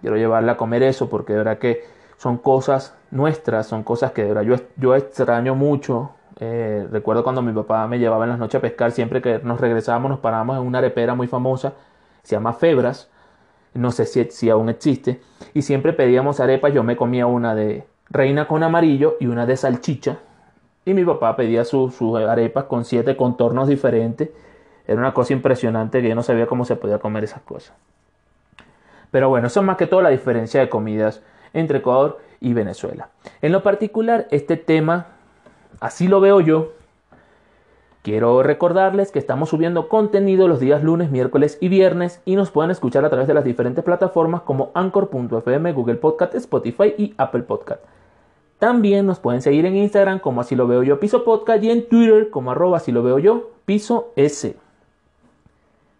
Quiero 0.00 0.16
llevarla 0.16 0.52
a 0.52 0.56
comer 0.56 0.82
eso 0.82 1.08
porque 1.08 1.32
de 1.32 1.38
verdad 1.38 1.58
que 1.58 1.84
son 2.16 2.38
cosas 2.38 2.94
nuestras, 3.10 3.66
son 3.66 3.82
cosas 3.82 4.12
que 4.12 4.22
de 4.22 4.28
verdad 4.28 4.42
yo, 4.42 4.56
yo 4.76 4.94
extraño 4.94 5.54
mucho. 5.54 6.10
Eh, 6.38 6.86
recuerdo 6.90 7.22
cuando 7.22 7.42
mi 7.42 7.52
papá 7.52 7.86
me 7.86 7.98
llevaba 7.98 8.24
en 8.24 8.30
las 8.30 8.38
noches 8.38 8.58
a 8.58 8.62
pescar, 8.62 8.92
siempre 8.92 9.20
que 9.20 9.40
nos 9.40 9.60
regresábamos 9.60 10.10
nos 10.10 10.20
parábamos 10.20 10.58
en 10.58 10.66
una 10.66 10.78
arepera 10.78 11.14
muy 11.14 11.26
famosa, 11.26 11.74
se 12.22 12.36
llama 12.36 12.52
Febras, 12.54 13.10
no 13.74 13.90
sé 13.90 14.06
si, 14.06 14.24
si 14.30 14.48
aún 14.48 14.68
existe, 14.68 15.20
y 15.54 15.62
siempre 15.62 15.92
pedíamos 15.92 16.40
arepas, 16.40 16.72
yo 16.72 16.82
me 16.82 16.96
comía 16.96 17.26
una 17.26 17.54
de 17.54 17.84
reina 18.08 18.48
con 18.48 18.62
amarillo 18.62 19.16
y 19.20 19.26
una 19.26 19.44
de 19.44 19.56
salchicha, 19.56 20.18
y 20.84 20.94
mi 20.94 21.04
papá 21.04 21.36
pedía 21.36 21.64
sus 21.64 22.00
arepas 22.26 22.64
con 22.64 22.84
siete 22.84 23.16
contornos 23.16 23.68
diferentes, 23.68 24.30
era 24.86 24.98
una 24.98 25.12
cosa 25.12 25.34
impresionante 25.34 26.00
que 26.00 26.08
yo 26.08 26.14
no 26.14 26.22
sabía 26.22 26.46
cómo 26.46 26.64
se 26.64 26.76
podía 26.76 26.98
comer 26.98 27.24
esas 27.24 27.42
cosas. 27.42 27.74
Pero 29.10 29.28
bueno, 29.28 29.46
es 29.48 29.62
más 29.62 29.76
que 29.76 29.86
todo 29.86 30.02
la 30.02 30.10
diferencia 30.10 30.60
de 30.60 30.68
comidas 30.68 31.22
entre 31.52 31.78
Ecuador 31.78 32.18
y 32.40 32.52
Venezuela. 32.52 33.08
En 33.42 33.52
lo 33.52 33.62
particular, 33.62 34.26
este 34.30 34.56
tema, 34.56 35.06
así 35.80 36.08
lo 36.08 36.20
veo 36.20 36.40
yo, 36.40 36.72
Quiero 38.02 38.42
recordarles 38.42 39.12
que 39.12 39.18
estamos 39.18 39.50
subiendo 39.50 39.88
contenido 39.88 40.48
los 40.48 40.58
días 40.58 40.82
lunes, 40.82 41.10
miércoles 41.10 41.58
y 41.60 41.68
viernes 41.68 42.22
y 42.24 42.34
nos 42.34 42.50
pueden 42.50 42.70
escuchar 42.70 43.04
a 43.04 43.10
través 43.10 43.28
de 43.28 43.34
las 43.34 43.44
diferentes 43.44 43.84
plataformas 43.84 44.40
como 44.40 44.70
Anchor.fm, 44.72 45.72
Google 45.74 45.96
Podcast, 45.96 46.34
Spotify 46.34 46.94
y 46.96 47.12
Apple 47.18 47.42
Podcast. 47.42 47.82
También 48.58 49.04
nos 49.04 49.20
pueden 49.20 49.42
seguir 49.42 49.66
en 49.66 49.76
Instagram 49.76 50.18
como 50.18 50.40
así 50.40 50.56
lo 50.56 50.66
veo 50.66 50.82
yo 50.82 50.98
piso 50.98 51.24
podcast 51.24 51.62
y 51.62 51.70
en 51.70 51.90
Twitter 51.90 52.30
como 52.30 52.52
arroba 52.52 52.78
así 52.78 52.90
lo 52.90 53.02
veo 53.02 53.18
yo 53.18 53.50
piso 53.66 54.12
S. 54.16 54.56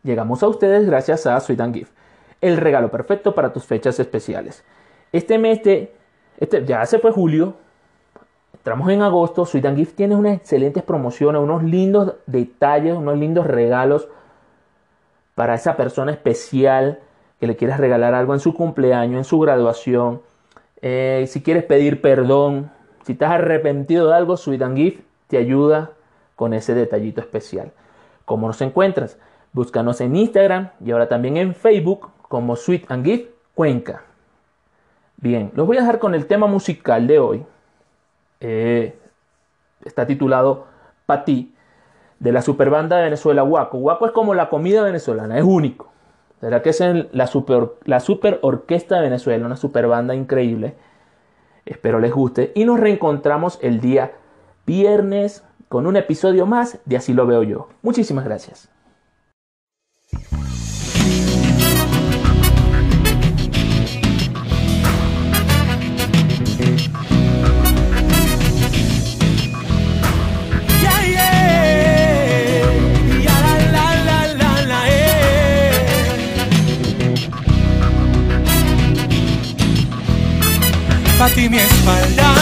Llegamos 0.03 0.43
a 0.43 0.49
ustedes 0.49 0.87
gracias 0.87 1.27
a 1.27 1.39
Sweet 1.39 1.61
and 1.61 1.75
Gift, 1.75 1.93
el 2.41 2.57
regalo 2.57 2.91
perfecto 2.91 3.35
para 3.35 3.53
tus 3.53 3.65
fechas 3.65 3.99
especiales. 4.01 4.65
Este 5.13 5.39
mes 5.39 5.63
de, 5.63 5.93
este, 6.39 6.65
ya 6.65 6.85
se 6.87 6.99
fue 6.99 7.11
julio, 7.11 7.55
Entramos 8.61 8.91
en 8.91 9.01
agosto, 9.01 9.47
Sweet 9.47 9.75
Gift 9.75 9.97
tiene 9.97 10.15
unas 10.17 10.37
excelentes 10.37 10.83
promociones, 10.83 11.41
unos 11.41 11.63
lindos 11.63 12.17
detalles, 12.27 12.95
unos 12.95 13.17
lindos 13.17 13.47
regalos 13.47 14.07
para 15.35 15.55
esa 15.55 15.79
persona 15.79 16.13
especial 16.13 16.99
que 17.41 17.47
le 17.47 17.57
quieras 17.57 17.81
regalar 17.81 18.13
algo 18.13 18.35
en 18.35 18.41
su 18.41 18.53
cumpleaños, 18.53 19.17
en 19.17 19.25
su 19.25 19.41
graduación. 19.41 20.21
Eh, 20.83 21.25
si 21.27 21.43
quieres 21.43 21.65
pedir 21.65 22.03
perdón, 22.03 22.71
si 23.07 23.13
estás 23.13 23.31
arrepentido 23.31 24.09
de 24.09 24.15
algo, 24.15 24.37
Sweet 24.37 24.63
Gift 24.75 25.01
te 25.29 25.39
ayuda 25.39 25.93
con 26.37 26.53
ese 26.53 26.75
detallito 26.75 27.23
especial. 27.23 27.73
¿Cómo 28.27 28.47
nos 28.47 28.61
encuentras? 28.61 29.17
Búscanos 29.55 30.03
en 30.03 30.17
Instagram 30.17 30.69
y 30.85 30.91
ahora 30.91 31.09
también 31.09 31.39
en 31.39 31.55
Facebook 31.55 32.11
como 32.31 32.55
Sweet 32.55 32.89
and 32.93 33.05
Gift 33.05 33.29
Cuenca. 33.57 34.05
Bien, 35.17 35.51
los 35.57 35.67
voy 35.67 35.79
a 35.79 35.81
dejar 35.81 35.99
con 35.99 36.15
el 36.15 36.27
tema 36.27 36.47
musical 36.47 37.09
de 37.09 37.19
hoy. 37.19 37.45
Eh, 38.39 38.97
está 39.85 40.07
titulado 40.07 40.67
Pati, 41.07 41.53
de 42.21 42.31
la 42.31 42.41
superbanda 42.41 42.99
de 42.99 43.03
Venezuela, 43.03 43.43
Huaco. 43.43 43.79
Huaco 43.79 44.07
es 44.07 44.13
como 44.13 44.35
la 44.35 44.49
comida 44.49 44.81
venezolana, 44.83 45.39
es 45.39 45.45
único. 45.45 45.91
¿Verdad 46.41 46.63
que 46.63 46.71
es 46.71 46.81
la 47.11 47.27
super, 47.27 47.73
la 47.85 47.99
super 47.99 48.39
orquesta 48.43 48.95
de 48.95 49.03
Venezuela, 49.03 49.45
una 49.45 49.57
super 49.57 49.89
banda 49.89 50.15
increíble? 50.15 50.77
Espero 51.67 51.99
les 51.99 52.13
guste. 52.13 52.53
Y 52.55 52.65
nos 52.65 52.79
reencontramos 52.79 53.59
el 53.61 53.81
día 53.81 54.13
viernes 54.67 55.45
con 55.69 55.85
un 55.89 55.97
episodio 55.97 56.47
más 56.47 56.79
de 56.85 56.97
Así 56.97 57.13
lo 57.13 57.27
veo 57.27 57.43
yo. 57.43 57.69
Muchísimas 57.83 58.25
gracias. 58.25 58.71
Mi 81.49 81.59
espalda 81.59 82.40